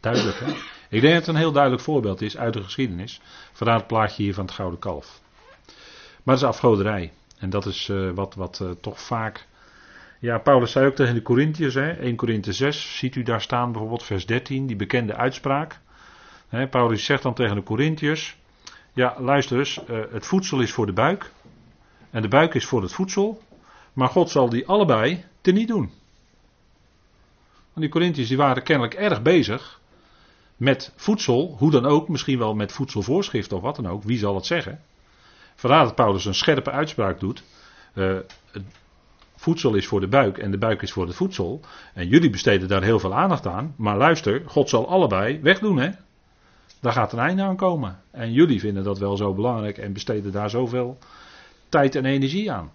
duidelijk 0.00 0.38
hè. 0.38 0.52
Ik 0.88 1.00
denk 1.00 1.14
dat 1.14 1.26
het 1.26 1.26
een 1.26 1.40
heel 1.40 1.52
duidelijk 1.52 1.82
voorbeeld 1.82 2.22
is 2.22 2.36
uit 2.36 2.52
de 2.52 2.62
geschiedenis. 2.62 3.20
Vandaar 3.52 3.76
het 3.76 3.86
plaatje 3.86 4.22
hier 4.22 4.34
van 4.34 4.44
het 4.44 4.54
gouden 4.54 4.78
kalf. 4.78 5.20
Maar 6.22 6.34
dat 6.34 6.36
is 6.36 6.44
afgoderij. 6.44 7.12
En 7.38 7.50
dat 7.50 7.66
is 7.66 7.88
uh, 7.88 8.10
wat, 8.10 8.34
wat 8.34 8.60
uh, 8.62 8.70
toch 8.80 9.00
vaak. 9.00 9.46
Ja, 10.18 10.38
Paulus 10.38 10.72
zei 10.72 10.86
ook 10.86 10.94
tegen 10.94 11.14
de 11.14 11.22
Corinthiërs, 11.22 11.74
1 11.74 12.16
Korinthe 12.16 12.52
6, 12.52 12.98
ziet 12.98 13.14
u 13.14 13.22
daar 13.22 13.40
staan 13.40 13.70
bijvoorbeeld 13.72 14.02
vers 14.02 14.26
13, 14.26 14.66
die 14.66 14.76
bekende 14.76 15.14
uitspraak. 15.14 15.80
Paulus 16.70 17.04
zegt 17.04 17.22
dan 17.22 17.34
tegen 17.34 17.56
de 17.56 17.62
Corinthiërs, 17.62 18.36
ja 18.94 19.16
luister 19.18 19.58
eens, 19.58 19.80
uh, 19.90 20.00
het 20.10 20.26
voedsel 20.26 20.60
is 20.60 20.72
voor 20.72 20.86
de 20.86 20.92
buik 20.92 21.32
en 22.10 22.22
de 22.22 22.28
buik 22.28 22.54
is 22.54 22.66
voor 22.66 22.82
het 22.82 22.92
voedsel, 22.92 23.42
maar 23.92 24.08
God 24.08 24.30
zal 24.30 24.48
die 24.48 24.66
allebei 24.66 25.24
teniet 25.40 25.68
doen. 25.68 25.92
Want 27.72 27.86
die 27.86 27.88
Corinthiërs 27.88 28.28
die 28.28 28.36
waren 28.36 28.62
kennelijk 28.62 28.94
erg 28.94 29.22
bezig 29.22 29.80
met 30.56 30.92
voedsel, 30.96 31.54
hoe 31.58 31.70
dan 31.70 31.86
ook, 31.86 32.08
misschien 32.08 32.38
wel 32.38 32.54
met 32.54 32.72
voedselvoorschrift 32.72 33.52
of 33.52 33.62
wat 33.62 33.76
dan 33.76 33.86
ook, 33.86 34.02
wie 34.02 34.18
zal 34.18 34.34
het 34.34 34.46
zeggen. 34.46 34.80
Vandaar 35.54 35.84
dat 35.84 35.94
Paulus 35.94 36.24
een 36.24 36.34
scherpe 36.34 36.70
uitspraak 36.70 37.20
doet. 37.20 37.42
Het 37.92 38.64
voedsel 39.36 39.74
is 39.74 39.86
voor 39.86 40.00
de 40.00 40.08
buik 40.08 40.38
en 40.38 40.50
de 40.50 40.58
buik 40.58 40.82
is 40.82 40.92
voor 40.92 41.06
het 41.06 41.16
voedsel. 41.16 41.60
En 41.94 42.08
jullie 42.08 42.30
besteden 42.30 42.68
daar 42.68 42.82
heel 42.82 42.98
veel 42.98 43.14
aandacht 43.14 43.46
aan. 43.46 43.74
Maar 43.76 43.96
luister, 43.96 44.42
God 44.46 44.68
zal 44.68 44.88
allebei 44.88 45.40
wegdoen, 45.40 45.78
hè? 45.78 45.90
Daar 46.84 46.92
gaat 46.92 47.12
een 47.12 47.18
einde 47.18 47.42
aan 47.42 47.56
komen. 47.56 48.00
En 48.10 48.32
jullie 48.32 48.60
vinden 48.60 48.84
dat 48.84 48.98
wel 48.98 49.16
zo 49.16 49.34
belangrijk 49.34 49.78
en 49.78 49.92
besteden 49.92 50.32
daar 50.32 50.50
zoveel 50.50 50.98
tijd 51.68 51.94
en 51.94 52.04
energie 52.04 52.52
aan. 52.52 52.72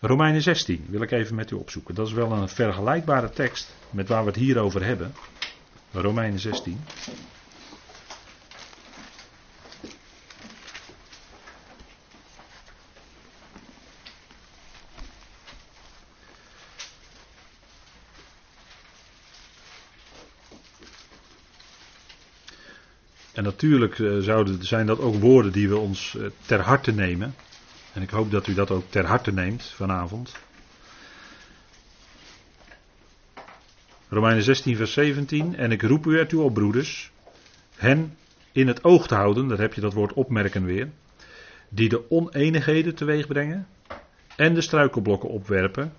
Romeinen 0.00 0.42
16 0.42 0.86
wil 0.88 1.02
ik 1.02 1.10
even 1.10 1.34
met 1.34 1.50
u 1.50 1.54
opzoeken. 1.54 1.94
Dat 1.94 2.06
is 2.06 2.12
wel 2.12 2.32
een 2.32 2.48
vergelijkbare 2.48 3.30
tekst 3.30 3.74
met 3.90 4.08
waar 4.08 4.20
we 4.22 4.26
het 4.26 4.38
hier 4.38 4.58
over 4.58 4.84
hebben. 4.84 5.14
Romeinen 5.92 6.40
16. 6.40 6.80
En 23.32 23.44
natuurlijk 23.44 23.98
uh, 23.98 24.18
zouden, 24.18 24.64
zijn 24.64 24.86
dat 24.86 25.00
ook 25.00 25.14
woorden 25.14 25.52
die 25.52 25.68
we 25.68 25.76
ons 25.76 26.14
uh, 26.18 26.26
ter 26.46 26.60
harte 26.60 26.92
nemen. 26.92 27.34
En 27.92 28.02
ik 28.02 28.10
hoop 28.10 28.30
dat 28.30 28.46
u 28.46 28.54
dat 28.54 28.70
ook 28.70 28.90
ter 28.90 29.06
harte 29.06 29.32
neemt 29.32 29.64
vanavond. 29.64 30.36
Romeinen 34.08 34.42
16, 34.42 34.76
vers 34.76 34.92
17. 34.92 35.56
En 35.56 35.72
ik 35.72 35.82
roep 35.82 36.06
u 36.06 36.18
ertoe 36.18 36.42
op, 36.42 36.54
broeders, 36.54 37.10
hen 37.76 38.16
in 38.52 38.66
het 38.66 38.84
oog 38.84 39.06
te 39.06 39.14
houden, 39.14 39.48
daar 39.48 39.58
heb 39.58 39.74
je 39.74 39.80
dat 39.80 39.92
woord 39.92 40.12
opmerken 40.12 40.64
weer, 40.64 40.88
die 41.68 41.88
de 41.88 42.10
oneenigheden 42.10 42.94
teweeg 42.94 43.26
brengen 43.26 43.66
en 44.36 44.54
de 44.54 44.60
struikelblokken 44.60 45.28
opwerpen 45.28 45.92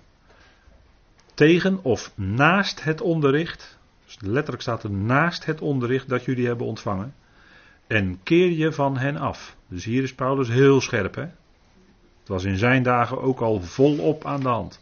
tegen 1.34 1.82
of 1.82 2.12
naast 2.14 2.82
het 2.82 3.00
onderricht, 3.00 3.78
dus 4.04 4.16
letterlijk 4.20 4.62
staat 4.62 4.82
er 4.82 4.90
naast 4.90 5.44
het 5.44 5.60
onderricht 5.60 6.08
dat 6.08 6.24
jullie 6.24 6.46
hebben 6.46 6.66
ontvangen, 6.66 7.14
en 7.86 8.20
keer 8.22 8.50
je 8.50 8.72
van 8.72 8.96
hen 8.96 9.16
af. 9.16 9.56
Dus 9.68 9.84
hier 9.84 10.02
is 10.02 10.14
Paulus 10.14 10.48
heel 10.48 10.80
scherp. 10.80 11.14
Hè? 11.14 11.22
Het 11.22 12.28
was 12.32 12.44
in 12.44 12.58
zijn 12.58 12.82
dagen 12.82 13.20
ook 13.20 13.40
al 13.40 13.60
volop 13.60 14.24
aan 14.24 14.40
de 14.40 14.48
hand. 14.48 14.80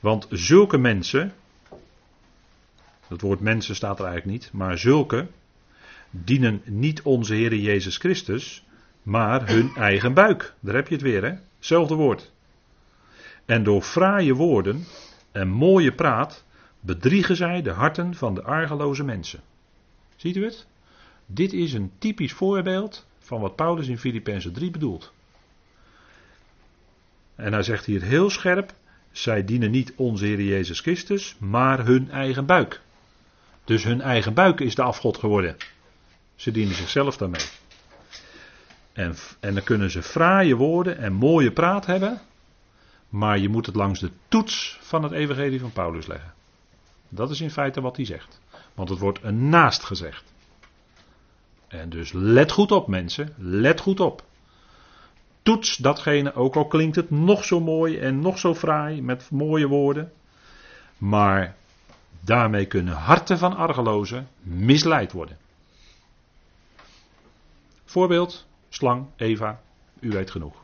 Want 0.00 0.26
zulke 0.30 0.78
mensen, 0.78 1.32
dat 3.08 3.20
woord 3.20 3.40
mensen 3.40 3.74
staat 3.74 3.98
er 3.98 4.04
eigenlijk 4.04 4.40
niet, 4.40 4.52
maar 4.52 4.78
zulke 4.78 5.26
dienen 6.10 6.62
niet 6.64 7.02
onze 7.02 7.34
Heer 7.34 7.54
Jezus 7.54 7.96
Christus, 7.96 8.64
maar 9.02 9.48
hun 9.48 9.70
eigen 9.74 10.14
buik. 10.14 10.54
Daar 10.60 10.74
heb 10.74 10.88
je 10.88 10.94
het 10.94 11.02
weer, 11.02 11.22
hè? 11.22 11.34
Hetzelfde 11.56 11.94
woord. 11.94 12.32
En 13.44 13.62
door 13.62 13.82
fraaie 13.82 14.34
woorden 14.34 14.84
en 15.32 15.48
mooie 15.48 15.92
praat 15.92 16.44
bedriegen 16.80 17.36
zij 17.36 17.62
de 17.62 17.70
harten 17.70 18.14
van 18.14 18.34
de 18.34 18.42
argeloze 18.42 19.04
mensen. 19.04 19.40
Ziet 20.16 20.36
u 20.36 20.44
het? 20.44 20.66
Dit 21.30 21.52
is 21.52 21.72
een 21.72 21.92
typisch 21.98 22.32
voorbeeld 22.32 23.06
van 23.18 23.40
wat 23.40 23.56
Paulus 23.56 23.88
in 23.88 23.98
Filippenzen 23.98 24.52
3 24.52 24.70
bedoelt. 24.70 25.12
En 27.34 27.52
hij 27.52 27.62
zegt 27.62 27.84
hier 27.84 28.02
heel 28.02 28.30
scherp: 28.30 28.74
zij 29.12 29.44
dienen 29.44 29.70
niet 29.70 29.92
onze 29.96 30.24
Heer 30.24 30.42
Jezus 30.42 30.80
Christus, 30.80 31.36
maar 31.38 31.84
hun 31.84 32.10
eigen 32.10 32.46
buik. 32.46 32.80
Dus 33.64 33.84
hun 33.84 34.00
eigen 34.00 34.34
buik 34.34 34.60
is 34.60 34.74
de 34.74 34.82
afgod 34.82 35.16
geworden. 35.16 35.56
Ze 36.34 36.50
dienen 36.50 36.74
zichzelf 36.74 37.16
daarmee. 37.16 37.46
En, 38.92 39.14
en 39.40 39.54
dan 39.54 39.64
kunnen 39.64 39.90
ze 39.90 40.02
fraaie 40.02 40.56
woorden 40.56 40.98
en 40.98 41.12
mooie 41.12 41.52
praat 41.52 41.86
hebben, 41.86 42.20
maar 43.08 43.38
je 43.38 43.48
moet 43.48 43.66
het 43.66 43.74
langs 43.74 44.00
de 44.00 44.10
toets 44.28 44.78
van 44.80 45.02
het 45.02 45.12
Evangelie 45.12 45.60
van 45.60 45.72
Paulus 45.72 46.06
leggen. 46.06 46.32
Dat 47.08 47.30
is 47.30 47.40
in 47.40 47.50
feite 47.50 47.80
wat 47.80 47.96
hij 47.96 48.04
zegt. 48.04 48.40
Want 48.74 48.88
het 48.88 48.98
wordt 48.98 49.18
een 49.22 49.48
naast 49.48 49.84
gezegd. 49.84 50.36
En 51.68 51.88
dus 51.88 52.12
let 52.12 52.50
goed 52.50 52.72
op 52.72 52.86
mensen, 52.86 53.34
let 53.36 53.80
goed 53.80 54.00
op. 54.00 54.22
Toets 55.42 55.76
datgene, 55.76 56.34
ook 56.34 56.56
al 56.56 56.66
klinkt 56.66 56.96
het 56.96 57.10
nog 57.10 57.44
zo 57.44 57.60
mooi 57.60 57.98
en 57.98 58.20
nog 58.20 58.38
zo 58.38 58.54
fraai 58.54 59.02
met 59.02 59.30
mooie 59.30 59.66
woorden. 59.66 60.12
Maar 60.98 61.56
daarmee 62.20 62.66
kunnen 62.66 62.94
harten 62.94 63.38
van 63.38 63.56
argelozen 63.56 64.28
misleid 64.42 65.12
worden. 65.12 65.38
Voorbeeld, 67.84 68.46
slang, 68.68 69.06
Eva, 69.16 69.60
u 70.00 70.10
weet 70.10 70.30
genoeg. 70.30 70.54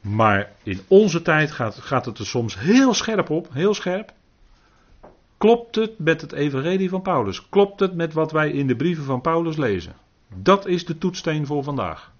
Maar 0.00 0.52
in 0.62 0.80
onze 0.88 1.22
tijd 1.22 1.50
gaat, 1.50 1.74
gaat 1.74 2.04
het 2.04 2.18
er 2.18 2.26
soms 2.26 2.58
heel 2.58 2.94
scherp 2.94 3.30
op, 3.30 3.48
heel 3.52 3.74
scherp. 3.74 4.12
Klopt 5.46 5.74
het 5.74 5.98
met 5.98 6.20
het 6.20 6.32
evangelie 6.32 6.88
van 6.88 7.02
Paulus? 7.02 7.48
Klopt 7.48 7.80
het 7.80 7.94
met 7.94 8.12
wat 8.12 8.32
wij 8.32 8.50
in 8.50 8.66
de 8.66 8.76
brieven 8.76 9.04
van 9.04 9.20
Paulus 9.20 9.56
lezen? 9.56 9.94
Dat 10.34 10.66
is 10.66 10.84
de 10.84 10.98
toetsteen 10.98 11.46
voor 11.46 11.62
vandaag. 11.62 12.12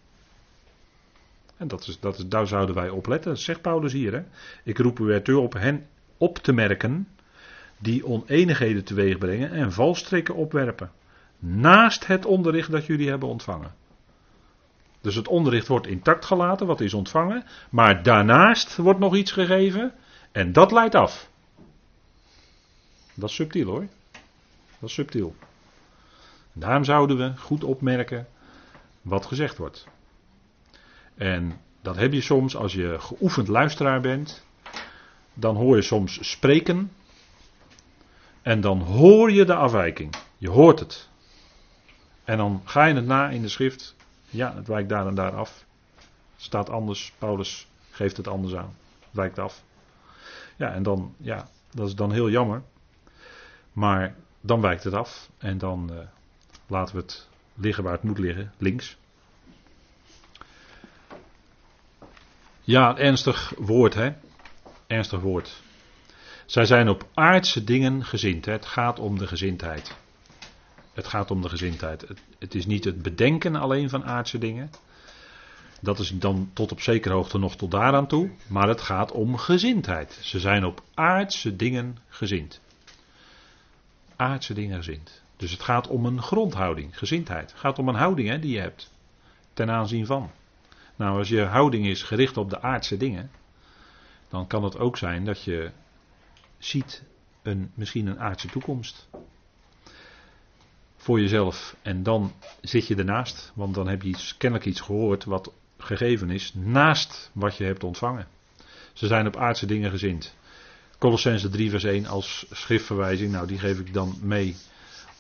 En 1.57 1.69
dat 1.69 1.87
is, 1.87 2.01
dat 2.01 2.19
is, 2.19 2.29
daar 2.29 2.47
zouden 2.47 2.75
wij 2.75 2.89
op 2.89 3.07
letten, 3.07 3.39
zegt 3.39 3.61
Paulus 3.61 3.93
hier. 3.93 4.13
Hè? 4.13 4.23
Ik 4.65 4.79
roep 4.79 4.99
u 4.99 5.13
ertoe 5.13 5.41
op 5.41 5.53
hen 5.53 5.87
op 6.17 6.39
te 6.39 6.53
merken 6.53 7.09
die 7.79 8.07
oneenigheden 8.07 8.85
teweeg 8.85 9.19
brengen 9.19 9.51
en 9.51 9.73
valstrikken 9.73 10.35
opwerpen. 10.35 10.91
Naast 11.39 12.07
het 12.07 12.27
onderricht 12.27 12.71
dat 12.71 12.87
jullie 12.87 13.09
hebben 13.09 13.29
ontvangen. 13.29 13.75
Dus 15.01 15.15
het 15.15 15.29
onderricht 15.29 15.69
wordt 15.69 15.87
intact 15.87 16.25
gelaten, 16.25 16.67
wat 16.67 16.81
is 16.81 16.95
ontvangen. 16.95 17.45
Maar 17.71 18.03
daarnaast 18.03 18.77
wordt 18.77 19.01
nog 19.01 19.17
iets 19.17 19.33
gegeven 19.33 19.93
en 20.33 20.53
dat 20.53 20.73
leidt 20.73 20.95
af. 20.95 21.35
Dat 23.17 23.29
is 23.29 23.35
subtiel 23.35 23.67
hoor. 23.67 23.87
Dat 24.79 24.89
is 24.89 24.95
subtiel. 24.95 25.35
Daarom 26.53 26.85
zouden 26.85 27.17
we 27.17 27.37
goed 27.37 27.65
opmerken 27.65 28.27
wat 29.03 29.27
gezegd 29.27 29.57
wordt. 29.57 29.87
En 31.15 31.61
dat 31.81 31.97
heb 31.97 32.13
je 32.13 32.21
soms 32.21 32.57
als 32.57 32.73
je 32.73 32.97
geoefend 32.99 33.49
luisteraar 33.49 34.01
bent. 34.01 34.45
Dan 35.35 35.57
hoor 35.57 35.77
je 35.77 35.83
soms 35.83 36.31
spreken. 36.31 36.93
En 38.43 38.61
dan 38.61 38.81
hoor 38.81 39.33
je 39.33 39.45
de 39.45 39.55
afwijking. 39.55 40.15
Je 40.39 40.49
hoort 40.49 40.81
het. 40.81 41.09
En 42.25 42.37
dan 42.37 42.63
ga 42.65 42.85
je 42.85 42.95
het 42.95 43.07
na 43.07 43.29
in 43.29 43.43
de 43.43 43.49
schrift. 43.49 43.95
Ja, 44.29 44.55
het 44.55 44.67
wijkt 44.67 44.89
daar 44.89 45.07
en 45.07 45.15
daar 45.15 45.35
af. 45.37 45.65
Staat 46.37 46.71
anders. 46.71 47.13
Paulus 47.19 47.67
geeft 47.91 48.17
het 48.17 48.29
anders 48.29 48.55
aan. 48.55 48.77
Het 48.99 49.09
wijkt 49.11 49.39
af. 49.39 49.63
Ja, 50.57 50.73
en 50.73 50.83
dan, 50.83 51.15
ja, 51.17 51.49
dat 51.71 51.87
is 51.87 51.95
dan 51.95 52.13
heel 52.13 52.31
jammer. 52.31 52.63
Maar 53.77 54.15
dan 54.41 54.61
wijkt 54.61 54.85
het 54.85 54.95
af. 54.95 55.29
En 55.39 55.59
dan 55.59 55.91
uh, 55.93 55.99
laten 56.67 56.95
we 56.95 57.01
het 57.01 57.29
liggen 57.55 57.85
waar 57.85 57.93
het 57.93 58.03
moet 58.03 58.19
liggen, 58.19 58.53
links. 58.59 58.97
Ja, 62.61 62.97
ernstig 62.97 63.53
woord, 63.57 63.95
hè? 63.95 64.13
Ernstig 64.87 65.21
woord. 65.21 65.63
Zij 66.47 66.67
zijn 66.67 66.89
op 66.89 67.07
aardse 67.15 67.65
dingen 67.65 68.05
gezind. 68.05 68.45
Hè? 68.45 68.53
Het 68.53 68.67
gaat 68.67 68.99
om 68.99 69.19
de 69.19 69.27
gezindheid. 69.27 69.97
Het 70.93 71.07
gaat 71.07 71.31
om 71.31 71.43
de 71.43 71.49
gezindheid. 71.49 72.01
Het, 72.09 72.21
het, 72.39 72.55
is 72.55 72.67
niet 72.67 72.85
het 72.85 73.03
bedenken 73.03 73.57
alleen 73.57 73.91
van 73.91 74.05
aardse 74.05 74.39
dingen. 74.39 74.71
Dat 75.81 75.99
is 75.99 76.19
dan 76.19 76.51
tot 76.53 76.73
op 76.73 76.81
zekere 76.81 77.15
hoogte 77.15 77.39
nog 77.39 77.57
tot 77.57 77.71
daaraan 77.71 78.07
toe. 78.07 78.31
Maar 78.47 78.69
het 78.69 78.81
gaat 78.81 79.13
om 79.13 79.37
gezindheid. 79.37 80.19
Ze 80.23 80.41
zijn 80.41 80.65
op 80.65 80.83
aardse 80.95 81.57
dingen 81.57 81.99
gezind. 82.09 82.61
Aardse 84.17 84.55
dingen 84.55 84.77
gezind. 84.77 85.23
Dus 85.37 85.51
het 85.51 85.63
gaat 85.63 85.89
om 85.89 86.07
een 86.07 86.23
grondhouding, 86.23 86.99
gezindheid. 86.99 87.51
Het 87.51 87.61
gaat 87.61 87.79
om 87.79 87.89
een 87.89 87.95
houding 87.95 88.29
hè, 88.29 88.39
die 88.39 88.53
je 88.53 88.61
hebt. 88.61 88.93
Ten 89.53 89.71
aanzien 89.71 90.07
van. 90.07 90.31
Nou, 90.97 91.19
als 91.19 91.29
je 91.29 91.43
houding 91.43 91.87
is 91.87 92.03
gericht 92.03 92.37
op 92.37 92.51
de 92.51 92.63
aardse 92.63 92.97
dingen. 92.97 93.31
Dan 94.29 94.47
kan 94.47 94.65
het 94.65 94.79
ook 94.79 94.97
zijn 94.97 95.25
dat 95.25 95.43
je 95.43 95.71
ziet 96.59 97.03
een, 97.43 97.71
misschien 97.75 98.07
een 98.07 98.21
aardse 98.21 98.49
toekomst 98.49 99.09
voor 100.97 101.21
jezelf. 101.21 101.77
En 101.83 102.03
dan 102.03 102.33
zit 102.61 102.87
je 102.87 102.97
ernaast, 102.97 103.53
want 103.55 103.75
dan 103.75 103.89
heb 103.89 104.03
je 104.03 104.35
kennelijk 104.39 104.69
iets 104.69 104.81
gehoord 104.81 105.25
wat 105.25 105.53
gegeven 105.79 106.31
is 106.31 106.55
naast 106.55 107.31
wat 107.35 107.57
je 107.57 107.65
hebt 107.65 107.85
ontvangen. 107.85 108.29
Ze 108.93 109.07
zijn 109.07 109.27
op 109.27 109.37
aardse 109.37 109.67
dingen 109.67 109.91
gezind. 109.91 110.37
Colossense 110.99 111.49
3 111.49 111.71
vers 111.71 111.85
1 111.85 112.07
als 112.07 112.47
schriftverwijzing, 112.51 113.33
nou 113.33 113.47
die 113.47 113.59
geef 113.59 113.79
ik 113.79 113.93
dan 113.93 114.19
mee 114.23 114.57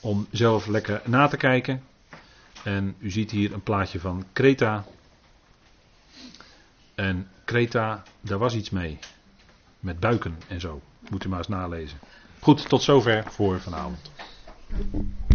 om 0.00 0.26
zelf 0.30 0.66
lekker 0.66 1.02
na 1.04 1.28
te 1.28 1.36
kijken. 1.36 1.82
En 2.64 2.94
u 2.98 3.10
ziet 3.10 3.30
hier 3.30 3.52
een 3.52 3.62
plaatje 3.62 4.00
van 4.00 4.24
Kreta. 4.32 4.84
En 6.94 7.28
Kreta, 7.44 8.02
daar 8.20 8.38
was 8.38 8.54
iets 8.54 8.70
mee. 8.70 8.98
Met 9.80 10.00
buiken 10.00 10.38
en 10.48 10.60
zo. 10.60 10.82
Moet 11.10 11.24
u 11.24 11.28
maar 11.28 11.38
eens 11.38 11.48
nalezen. 11.48 11.98
Goed, 12.40 12.68
tot 12.68 12.82
zover 12.82 13.24
voor 13.30 13.60
vanavond. 13.60 14.10